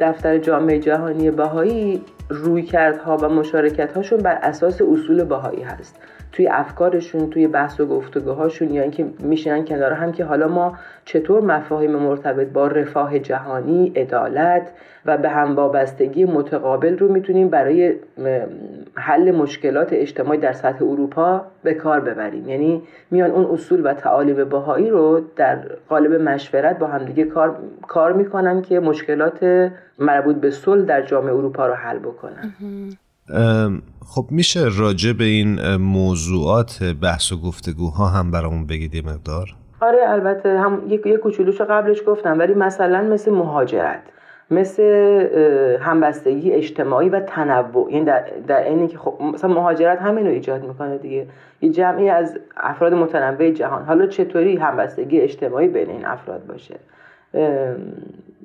دفتر 0.00 0.38
جامعه 0.38 0.78
جهانی 0.78 1.30
بهایی 1.30 2.04
رویکردها 2.28 3.16
و 3.16 3.28
مشارکت 3.28 3.92
هاشون 3.92 4.18
بر 4.18 4.38
اساس 4.42 4.82
اصول 4.82 5.24
بهایی 5.24 5.62
هست. 5.62 5.96
توی 6.32 6.48
افکارشون 6.48 7.30
توی 7.30 7.48
بحث 7.48 7.80
و 7.80 7.86
گفتگوهاشون 7.86 8.70
یا 8.70 8.82
اینکه 8.82 9.06
میشینن 9.18 9.64
کنار 9.64 9.92
هم 9.92 10.12
که 10.12 10.24
حالا 10.24 10.48
ما 10.48 10.78
چطور 11.04 11.40
مفاهیم 11.40 11.96
مرتبط 11.96 12.46
با 12.46 12.66
رفاه 12.66 13.18
جهانی 13.18 13.92
عدالت 13.96 14.70
و 15.06 15.18
به 15.18 15.28
هم 15.28 15.56
وابستگی 15.56 16.24
متقابل 16.24 16.98
رو 16.98 17.12
می‌تونیم 17.12 17.48
برای 17.48 17.94
حل 18.94 19.30
مشکلات 19.30 19.88
اجتماعی 19.92 20.40
در 20.40 20.52
سطح 20.52 20.84
اروپا 20.84 21.44
به 21.62 21.74
کار 21.74 22.00
ببریم. 22.00 22.48
یعنی 22.48 22.82
میان 23.10 23.30
اون 23.30 23.44
اصول 23.44 23.86
و 23.86 23.94
تعالیم 23.94 24.44
بهایی 24.44 24.90
رو 24.90 25.20
در 25.36 25.56
قالب 25.88 26.14
مشورت 26.14 26.78
با 26.78 26.86
همدیگه 26.86 27.24
کار 27.24 27.56
کار 27.88 28.12
می‌کنن 28.12 28.62
که 28.62 28.80
مشکلات 28.80 29.70
مربوط 29.98 30.36
به 30.36 30.50
صلح 30.50 30.82
در 30.82 31.02
جامعه 31.02 31.34
اروپا 31.34 31.66
رو 31.66 31.74
حل 31.74 31.98
بکنن. 31.98 32.52
خب 34.06 34.26
میشه 34.30 34.60
راجع 34.78 35.12
به 35.12 35.24
این 35.24 35.76
موضوعات 35.76 36.82
بحث 37.02 37.32
و 37.32 37.36
گفتگوها 37.36 38.06
هم 38.06 38.30
برامون 38.30 38.66
بگید 38.66 38.94
یه 38.94 39.02
مقدار؟ 39.02 39.54
آره 39.80 39.98
البته 40.06 40.58
هم 40.58 40.82
یک 40.88 41.06
یک 41.06 41.16
کوچولوشو 41.16 41.64
قبلش 41.64 41.98
گفتم 42.06 42.38
ولی 42.38 42.54
مثلا 42.54 43.02
مثل 43.02 43.30
مهاجرت 43.32 44.02
مثل 44.50 44.82
همبستگی 45.80 46.50
اجتماعی 46.50 47.08
و 47.08 47.20
تنوع. 47.20 47.92
یعنی 47.92 48.04
در, 48.04 48.24
در 48.46 48.64
اینی 48.64 48.88
که 48.88 48.98
خب 48.98 49.14
مثلا 49.34 49.54
مهاجرت 49.54 50.02
همین 50.02 50.26
رو 50.26 50.32
ایجاد 50.32 50.64
می‌کنه 50.64 50.98
دیگه. 50.98 51.26
یه 51.60 51.70
جمعی 51.70 52.08
از 52.08 52.38
افراد 52.56 52.94
متنوع 52.94 53.50
جهان. 53.50 53.84
حالا 53.84 54.06
چطوری 54.06 54.56
همبستگی 54.56 55.20
اجتماعی 55.20 55.68
بین 55.68 55.90
این 55.90 56.06
افراد 56.06 56.46
باشه؟ 56.46 56.74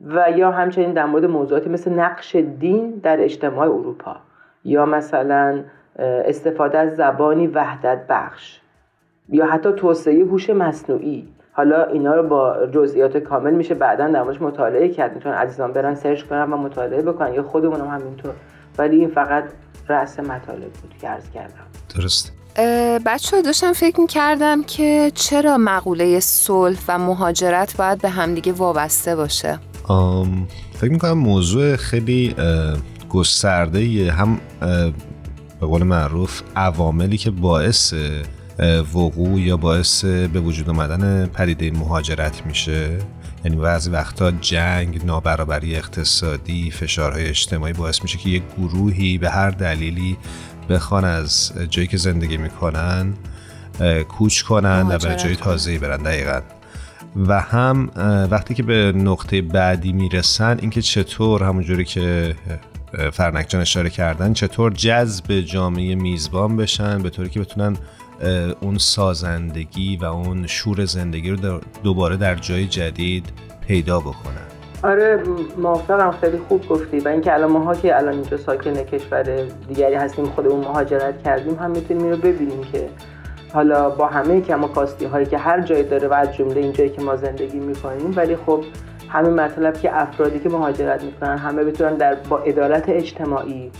و 0.05 0.31
یا 0.37 0.51
همچنین 0.51 0.93
در 0.93 1.05
مورد 1.05 1.25
موضوعاتی 1.25 1.69
مثل 1.69 1.91
نقش 1.91 2.35
دین 2.35 2.91
در 3.03 3.23
اجتماع 3.23 3.67
اروپا. 3.69 4.15
یا 4.65 4.85
مثلا 4.85 5.63
استفاده 5.99 6.77
از 6.77 6.95
زبانی 6.95 7.47
وحدت 7.47 7.99
بخش. 8.09 8.59
یا 9.29 9.45
حتی 9.45 9.71
توسعه 9.71 10.23
هوش 10.23 10.49
مصنوعی. 10.49 11.27
حالا 11.51 11.83
اینا 11.83 12.15
رو 12.15 12.27
با 12.27 12.67
جزئیات 12.73 13.17
کامل 13.17 13.53
میشه 13.53 13.75
بعدا 13.75 14.07
در 14.07 14.23
موردش 14.23 14.41
مطالعه 14.41 14.89
کرد. 14.89 15.13
می‌تونن 15.13 15.35
عزیزان 15.35 15.71
برن 15.73 15.95
سرچ 15.95 16.23
کنن 16.23 16.53
و 16.53 16.57
مطالعه 16.57 17.01
بکنن. 17.01 17.33
یا 17.33 17.43
خودمون 17.43 17.81
هم 17.81 17.87
همینطور. 17.87 18.33
ولی 18.77 18.99
این 18.99 19.09
فقط 19.09 19.43
رأس 19.89 20.19
مطالب 20.19 20.71
بود 20.81 20.93
که 21.01 21.07
عرض 21.07 21.29
کردم. 21.29 21.65
درست 21.95 22.33
بچه 23.05 23.41
داشتم 23.41 23.73
فکر 23.73 23.99
می‌کردم 23.99 24.63
که 24.63 25.11
چرا 25.15 25.57
مقوله 25.57 26.19
صلح 26.19 26.79
و 26.87 26.97
مهاجرت 26.97 27.77
باید 27.77 28.01
به 28.01 28.09
همدیگه 28.09 28.51
وابسته 28.51 29.15
باشه؟ 29.15 29.59
آم، 29.87 30.47
فکر 30.73 30.91
می‌کنم 30.91 31.17
موضوع 31.17 31.75
خیلی 31.75 32.35
گسترده 33.13 34.11
هم 34.11 34.39
به 35.59 35.67
قول 35.67 35.83
معروف 35.83 36.41
عواملی 36.55 37.17
که 37.17 37.31
باعث 37.31 37.93
وقوع 38.93 39.39
یا 39.39 39.57
باعث 39.57 40.05
به 40.05 40.39
وجود 40.39 40.69
آمدن 40.69 41.25
پدیده 41.25 41.71
مهاجرت 41.71 42.45
میشه 42.45 42.99
یعنی 43.45 43.57
بعضی 43.57 43.89
وقتا 43.89 44.31
جنگ، 44.31 45.05
نابرابری 45.05 45.75
اقتصادی، 45.75 46.71
فشارهای 46.71 47.29
اجتماعی 47.29 47.73
باعث 47.73 48.01
میشه 48.01 48.17
که 48.17 48.29
یک 48.29 48.43
گروهی 48.57 49.17
به 49.17 49.29
هر 49.29 49.49
دلیلی 49.49 50.17
بخوان 50.69 51.05
از 51.05 51.53
جایی 51.69 51.87
که 51.87 51.97
زندگی 51.97 52.37
می‌کنن 52.37 53.13
کوچ 54.09 54.41
کنن 54.41 54.81
و 54.89 54.97
به 54.97 55.15
جای. 55.15 55.35
تازه‌ای 55.35 55.77
برن 55.77 56.03
دقیقا 56.03 56.41
و 57.15 57.41
هم 57.41 57.91
وقتی 58.31 58.53
که 58.53 58.63
به 58.63 58.91
نقطه 58.95 59.41
بعدی 59.41 59.93
می‌رسن 59.93 60.57
اینکه 60.61 60.81
چطور 60.81 61.43
همونجوری 61.43 61.85
که 61.85 62.35
فرنک 63.13 63.49
جان 63.49 63.61
اشاره 63.61 63.89
کردن 63.89 64.33
چطور 64.33 64.71
جذب 64.71 65.39
جامعه 65.39 65.95
میزبان 65.95 66.57
بشن؟ 66.57 67.03
به 67.03 67.09
طوری 67.09 67.29
که 67.29 67.39
بتونن 67.39 67.77
اون 68.59 68.77
سازندگی 68.77 69.97
و 69.97 70.05
اون 70.05 70.47
شور 70.47 70.85
زندگی 70.85 71.29
رو 71.29 71.59
دوباره 71.83 72.17
در 72.17 72.35
جای 72.35 72.65
جدید 72.65 73.25
پیدا 73.67 73.99
بکنن؟ 73.99 74.53
آره 74.83 75.23
موافقم 75.57 76.11
خیلی 76.11 76.37
خوب 76.37 76.67
گفتی 76.67 76.99
و 76.99 77.07
اینکه 77.07 77.33
الان 77.33 77.51
ماها 77.51 77.75
که 77.75 77.97
الان 77.97 78.13
اینجا 78.13 78.37
ساکن 78.37 78.73
کشور 78.73 79.23
دیگری 79.67 79.95
هستیم 79.95 80.25
خودمون 80.25 80.59
مهاجرت 80.59 81.23
کردیم 81.23 81.55
هم 81.55 81.71
می‌تونیم 81.71 82.03
اینو 82.03 82.17
ببینیم 82.17 82.63
که 82.71 82.89
حالا 83.53 83.89
با 83.89 84.07
همه 84.07 84.41
کم 84.41 84.63
و 84.63 84.67
کاستی 84.67 85.05
هایی 85.05 85.25
که 85.25 85.37
هر 85.37 85.61
جایی 85.61 85.83
داره 85.83 86.07
و 86.07 86.13
از 86.13 86.35
جمله 86.35 86.59
این 86.59 86.73
جایی 86.73 86.89
که 86.89 87.01
ما 87.01 87.15
زندگی 87.15 87.59
می‌کنیم 87.59 88.13
ولی 88.15 88.35
خب 88.35 88.63
همین 89.13 89.33
مطلب 89.33 89.73
که 89.73 90.01
افرادی 90.01 90.39
که 90.39 90.49
مهاجرت 90.49 91.03
می‌کنن 91.03 91.37
همه 91.37 91.63
بتونن 91.63 91.95
در 91.95 92.15
با 92.29 92.37
عدالت 92.37 92.89
اجتماعی 92.89 93.71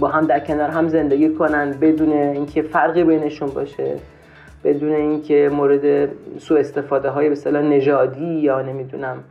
با 0.00 0.08
هم 0.08 0.26
در 0.26 0.40
کنار 0.40 0.70
هم 0.70 0.88
زندگی 0.88 1.34
کنن 1.34 1.70
بدون 1.70 2.12
اینکه 2.12 2.62
فرقی 2.62 3.04
بینشون 3.04 3.48
باشه 3.48 3.96
بدون 4.64 4.92
اینکه 4.92 5.50
مورد 5.52 6.08
سوء 6.38 6.58
استفاده 6.58 7.10
های 7.10 7.28
به 7.28 7.68
نژادی 7.68 8.34
یا 8.34 8.62
نمی‌دونم 8.62 9.24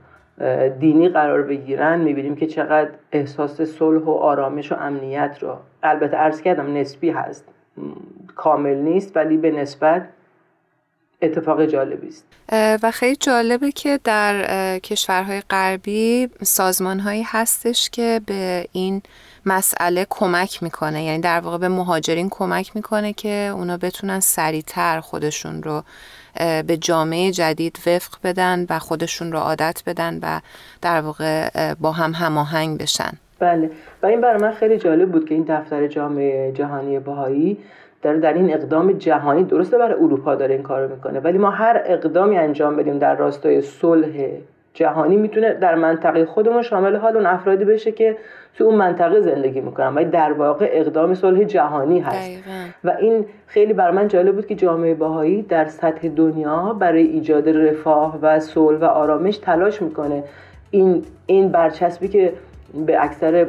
دینی 0.79 1.09
قرار 1.09 1.41
بگیرن. 1.41 1.99
می‌بینیم 1.99 2.35
که 2.35 2.47
چقدر 2.47 2.89
احساس 3.11 3.61
صلح 3.61 4.03
و 4.03 4.11
آرامش 4.11 4.71
و 4.71 4.75
امنیت 4.75 5.37
رو 5.41 5.55
البته 5.83 6.17
عرض 6.17 6.41
کردم 6.41 6.77
نسبی 6.77 7.09
هست. 7.09 7.49
کامل 8.35 8.75
نیست 8.75 9.17
ولی 9.17 9.37
به 9.37 9.51
نسبت 9.51 10.07
اتفاق 11.21 11.65
جالبی 11.65 12.07
است. 12.07 12.25
و 12.83 12.91
خیلی 12.91 13.15
جالبه 13.15 13.71
که 13.71 13.99
در 14.03 14.79
کشورهای 14.79 15.41
غربی 15.49 16.29
سازمانهایی 16.43 17.23
هستش 17.25 17.89
که 17.89 18.21
به 18.25 18.67
این 18.71 19.01
مسئله 19.45 20.07
کمک 20.09 20.63
می‌کنه. 20.63 21.03
یعنی 21.03 21.21
در 21.21 21.39
واقع 21.39 21.57
به 21.57 21.67
مهاجرین 21.67 22.29
کمک 22.29 22.75
می‌کنه 22.75 23.13
که 23.13 23.51
اونا 23.53 23.77
بتونن 23.77 24.19
سریعتر 24.19 24.99
خودشون 24.99 25.63
رو 25.63 25.83
به 26.67 26.77
جامعه 26.81 27.31
جدید 27.31 27.79
وفق 27.87 28.15
بدن 28.23 28.65
و 28.69 28.79
خودشون 28.79 29.31
رو 29.31 29.39
عادت 29.39 29.83
بدن 29.85 30.19
و 30.21 30.39
در 30.81 31.01
واقع 31.01 31.49
با 31.73 31.91
هم 31.91 32.11
هماهنگ 32.11 32.77
بشن. 32.77 33.11
بله. 33.39 33.71
و 34.03 34.05
این 34.05 34.21
برای 34.21 34.41
من 34.41 34.51
خیلی 34.51 34.77
جالب 34.77 35.11
بود 35.11 35.29
که 35.29 35.35
این 35.35 35.45
دفتر 35.47 35.87
جامعه 35.87 36.51
جهانی 36.51 36.99
بهایی 36.99 37.57
داره 38.05 38.19
در 38.19 38.33
این 38.33 38.53
اقدام 38.53 38.91
جهانی 38.91 39.43
درسته 39.43 39.77
برای 39.77 39.93
اروپا 39.93 40.35
داره 40.35 40.53
این 40.53 40.63
کارو 40.63 40.89
می‌کنه 40.89 41.19
ولی 41.19 41.37
ما 41.37 41.49
هر 41.49 41.81
اقدامی 41.85 42.37
انجام 42.37 42.75
بدیم 42.75 42.99
در 42.99 43.15
راستای 43.15 43.61
صلح 43.61 44.27
جهانی 44.73 45.17
می‌تونه 45.17 45.53
در 45.53 45.75
منطقه 45.75 46.25
خودمون 46.25 46.61
شامل 46.61 46.95
حال 46.95 47.15
اون 47.15 47.25
افرادی 47.25 47.65
بشه 47.65 47.91
که 47.91 48.17
تو 48.57 48.63
اون 48.63 48.75
منطقه 48.75 49.21
زندگی 49.21 49.61
می‌کنن 49.61 49.95
ولی 49.95 50.05
در 50.05 50.33
واقع 50.33 50.69
اقدام 50.71 51.13
صلح 51.13 51.43
جهانی 51.43 51.99
هست 51.99 52.15
دقیقاً. 52.15 52.65
و 52.83 52.97
این 52.99 53.25
خیلی 53.47 53.73
بر 53.73 53.91
من 53.91 54.07
جالب 54.07 54.35
بود 54.35 54.47
که 54.47 54.55
جامعه 54.55 54.93
بهایی 54.93 55.41
در 55.41 55.65
سطح 55.65 56.07
دنیا 56.07 56.75
برای 56.79 57.03
ایجاد 57.03 57.49
رفاه 57.49 58.19
و 58.21 58.39
صلح 58.39 58.79
و 58.79 58.85
آرامش 58.85 59.37
تلاش 59.37 59.81
می‌کنه 59.81 60.23
این 60.71 61.03
این 61.25 61.49
برچسبی 61.49 62.07
که 62.07 62.33
به 62.85 63.03
اکثر 63.03 63.47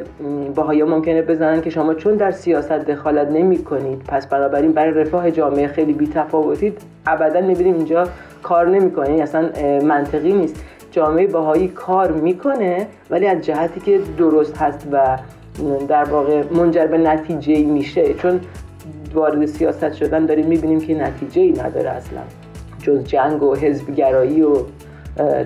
بهایی 0.55 0.83
ممکنه 0.83 1.21
بزنن 1.21 1.61
که 1.61 1.69
شما 1.69 1.93
چون 1.93 2.15
در 2.15 2.31
سیاست 2.31 2.71
دخالت 2.71 3.31
نمی 3.31 3.57
کنید 3.63 4.03
پس 4.07 4.27
بنابراین 4.27 4.71
برای 4.71 4.93
رفاه 4.93 5.31
جامعه 5.31 5.67
خیلی 5.67 5.93
بی 5.93 6.07
تفاوتید 6.07 6.81
ابدا 7.07 7.41
می‌بینیم 7.41 7.75
اینجا 7.75 8.07
کار 8.43 8.67
نمی‌کنه 8.67 9.09
این 9.09 9.21
اصلا 9.21 9.49
اه، 9.55 9.83
منطقی 9.83 10.33
نیست. 10.33 10.63
جامعه 10.91 11.27
بهایی 11.27 11.67
کار 11.67 12.11
می‌کنه 12.11 12.87
ولی 13.09 13.27
از 13.27 13.41
جهتی 13.41 13.79
که 13.79 13.99
درست 14.17 14.57
هست 14.57 14.87
و 14.91 15.17
در 15.87 16.03
واقع 16.03 16.43
منجر 16.51 16.87
به 16.87 16.97
نتیجه 16.97 17.63
میشه. 17.63 18.13
چون 18.13 18.39
وارد 19.13 19.45
سیاست 19.45 19.93
شدن 19.93 20.25
داریم 20.25 20.45
می‌بینیم 20.45 20.79
که 20.79 20.95
نتیجه 20.95 21.41
ای 21.41 21.51
نداره 21.51 21.89
اصلا. 21.89 22.19
جز 22.81 23.03
جنگ 23.03 23.43
و 23.43 23.55
حزبگرایی 23.55 24.41
و 24.41 24.55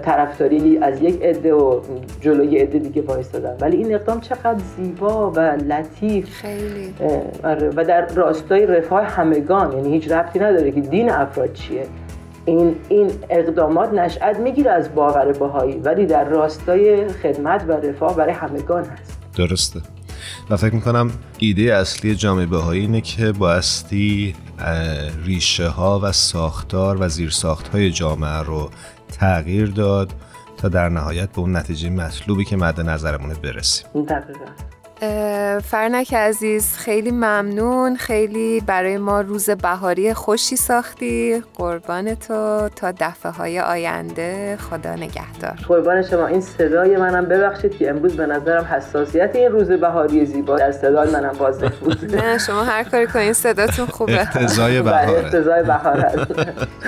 طرفداری 0.06 0.78
از 0.78 1.02
یک 1.02 1.22
عده 1.22 1.54
و 1.54 1.82
جلوی 2.22 2.58
عده 2.58 2.80
دیگه 2.80 3.02
وایستادن. 3.02 3.58
ولی 3.62 3.78
این 3.78 3.96
اقدام 3.96 4.22
چقدر 4.22 4.60
زیبا 4.78 5.32
و 5.32 5.40
لطیف. 5.40 6.30
خیلی. 6.30 6.94
آره. 7.44 7.70
و 7.76 7.86
در 7.86 8.08
راستای 8.08 8.66
رفاه 8.66 9.04
همگان 9.04 9.72
یعنی 9.72 9.94
هیچ 9.94 10.12
ربطی 10.12 10.40
نداره 10.40 10.72
که 10.72 10.82
دین 10.82 11.12
افراد 11.12 11.54
چیه. 11.54 11.86
این 12.46 12.76
این 12.90 13.12
اقدامات 13.30 13.94
نشأت 13.94 14.40
می‌گیره 14.40 14.72
از 14.72 14.96
باور 14.96 15.32
بهایی 15.32 15.78
ولی 15.78 16.06
در 16.06 16.24
راستای 16.24 17.08
خدمت 17.08 17.66
و 17.68 17.72
رفاه 17.72 18.16
برای 18.16 18.34
همگان 18.34 18.84
هست. 18.84 19.20
درسته. 19.38 19.80
و 20.50 20.58
فکر 20.58 20.76
می‌کنم 20.76 21.12
ایده 21.40 21.76
اصلی 21.76 22.16
جامعه 22.16 22.46
بهایی 22.46 22.82
اینه 22.82 23.02
که 23.02 23.32
بایستی 23.32 24.36
ریشه 25.26 25.68
ها 25.68 26.00
و 26.04 26.12
ساختار 26.12 26.98
و 27.00 27.08
زیر 27.08 27.34
های 27.74 27.92
جامعه 27.92 28.40
رو 28.40 28.70
تغییر 29.22 29.68
داد 29.68 30.14
تا 30.58 30.70
در 30.70 30.90
نهایت 30.90 31.30
به 31.30 31.40
اون 31.40 31.56
نتیجه 31.56 31.90
مطلوبی 31.90 32.46
که 32.46 32.58
مد 32.58 32.82
نظرمونه 32.82 33.34
برسیم. 33.34 33.88
دقیقا. 33.94 34.46
فرنک 35.64 36.14
عزیز 36.14 36.78
خیلی 36.78 37.12
ممنون. 37.12 37.96
خیلی 37.96 38.64
برای 38.68 38.98
ما 38.98 39.22
روز 39.22 39.50
بهاری 39.50 40.14
خوشی 40.14 40.56
ساختی. 40.56 41.44
قربان 41.56 42.16
تو. 42.16 42.70
تا 42.76 42.92
دفعه 43.00 43.32
های 43.32 43.60
آینده. 43.60 44.58
خدا 44.70 44.96
نگهدار. 44.96 45.54
قربان 45.68 46.02
شما. 46.02 46.28
این 46.28 46.42
صدای 46.42 46.98
منم 46.98 47.26
ببخشید 47.26 47.78
که 47.78 47.90
امروز 47.90 48.16
به 48.16 48.26
نظرم 48.26 48.64
حساسیت 48.64 49.36
این 49.36 49.52
روز 49.52 49.68
بهاری 49.68 50.26
زیبا 50.26 50.58
در 50.58 50.72
صدای 50.72 51.12
منم 51.12 51.36
واضح 51.40 51.70
بود. 51.70 52.16
نه 52.16 52.38
شما 52.38 52.64
هر 52.64 52.84
کاری 52.84 53.08
کنین 53.08 53.34
صداتون 53.34 53.86
خوبه. 53.86 54.22
اقتضای 54.22 54.82
بهاره. 54.82 55.10
اقتضای 55.26 55.64
بهار 55.64 56.00
هست 56.00 56.32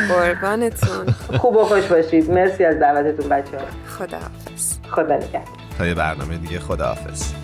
قربانتون. 0.09 1.05
خوب 1.37 1.55
و 1.55 1.63
خوش 1.63 1.83
باشید. 1.83 2.31
مرسی 2.31 2.65
از 2.65 2.79
دعوتتون 2.79 3.29
بچه 3.29 3.57
ها 3.57 3.65
خدا 3.87 4.17
حافظ 4.17 4.77
خدا 4.91 5.15
نگهدار. 5.15 5.43
تا 5.77 5.85
یه 5.85 5.93
برنامه 5.93 6.37
دیگه 6.37 6.59
خداحافظ. 6.59 7.42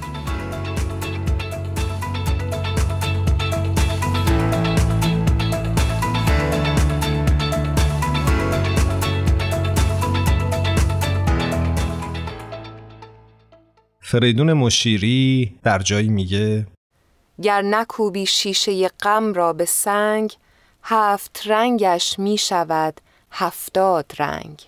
فریدون 14.11 14.53
مشیری 14.53 15.55
در 15.63 15.79
جایی 15.79 16.09
میگه 16.09 16.67
گر 17.41 17.61
نکوبی 17.61 18.25
شیشه 18.25 18.87
غم 18.87 19.33
را 19.33 19.53
به 19.53 19.65
سنگ 19.65 20.33
هفت 20.83 21.41
رنگش 21.45 22.19
می 22.19 22.37
شود 22.37 23.01
هفتاد 23.31 24.11
رنگ. 24.19 24.61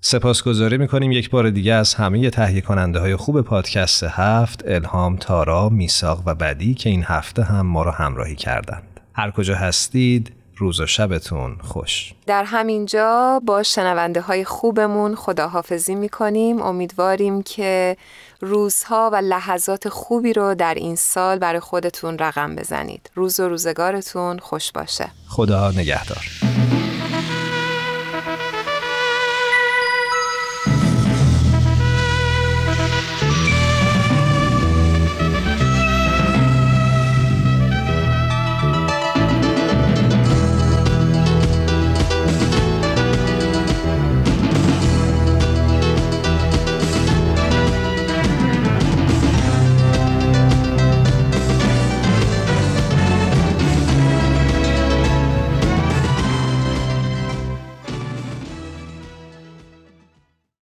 سپاسگزاری 0.00 0.78
می‌کنیم 0.78 1.12
یک 1.12 1.30
بار 1.30 1.50
دیگه 1.50 1.72
از 1.72 1.94
همه 1.94 2.30
تهیه 2.30 2.60
کننده 2.60 3.00
های 3.00 3.16
خوب 3.16 3.40
پادکست 3.40 4.04
هفت 4.04 4.62
الهام 4.66 5.16
تارا 5.16 5.68
میساق 5.68 6.22
و 6.26 6.34
بدی 6.34 6.74
که 6.74 6.90
این 6.90 7.02
هفته 7.06 7.42
هم 7.42 7.66
ما 7.66 7.82
رو 7.82 7.90
همراهی 7.90 8.36
کردند. 8.36 9.00
هر 9.14 9.30
کجا 9.30 9.54
هستید 9.54 10.32
روز 10.56 10.80
و 10.80 10.86
شبتون 10.86 11.56
خوش. 11.62 12.14
در 12.26 12.44
همینجا 12.44 13.40
با 13.46 13.62
شنونده 13.62 14.20
های 14.20 14.44
خوبمون 14.44 15.14
خداحافظی 15.14 15.94
می‌کنیم. 15.94 16.62
امیدواریم 16.62 17.42
که 17.42 17.96
روزها 18.44 19.10
و 19.12 19.16
لحظات 19.16 19.88
خوبی 19.88 20.32
رو 20.32 20.54
در 20.54 20.74
این 20.74 20.96
سال 20.96 21.38
برای 21.38 21.60
خودتون 21.60 22.18
رقم 22.18 22.56
بزنید. 22.56 23.10
روز 23.14 23.40
و 23.40 23.48
روزگارتون 23.48 24.38
خوش 24.38 24.72
باشه. 24.72 25.08
خدا 25.28 25.70
نگهدار. 25.70 26.51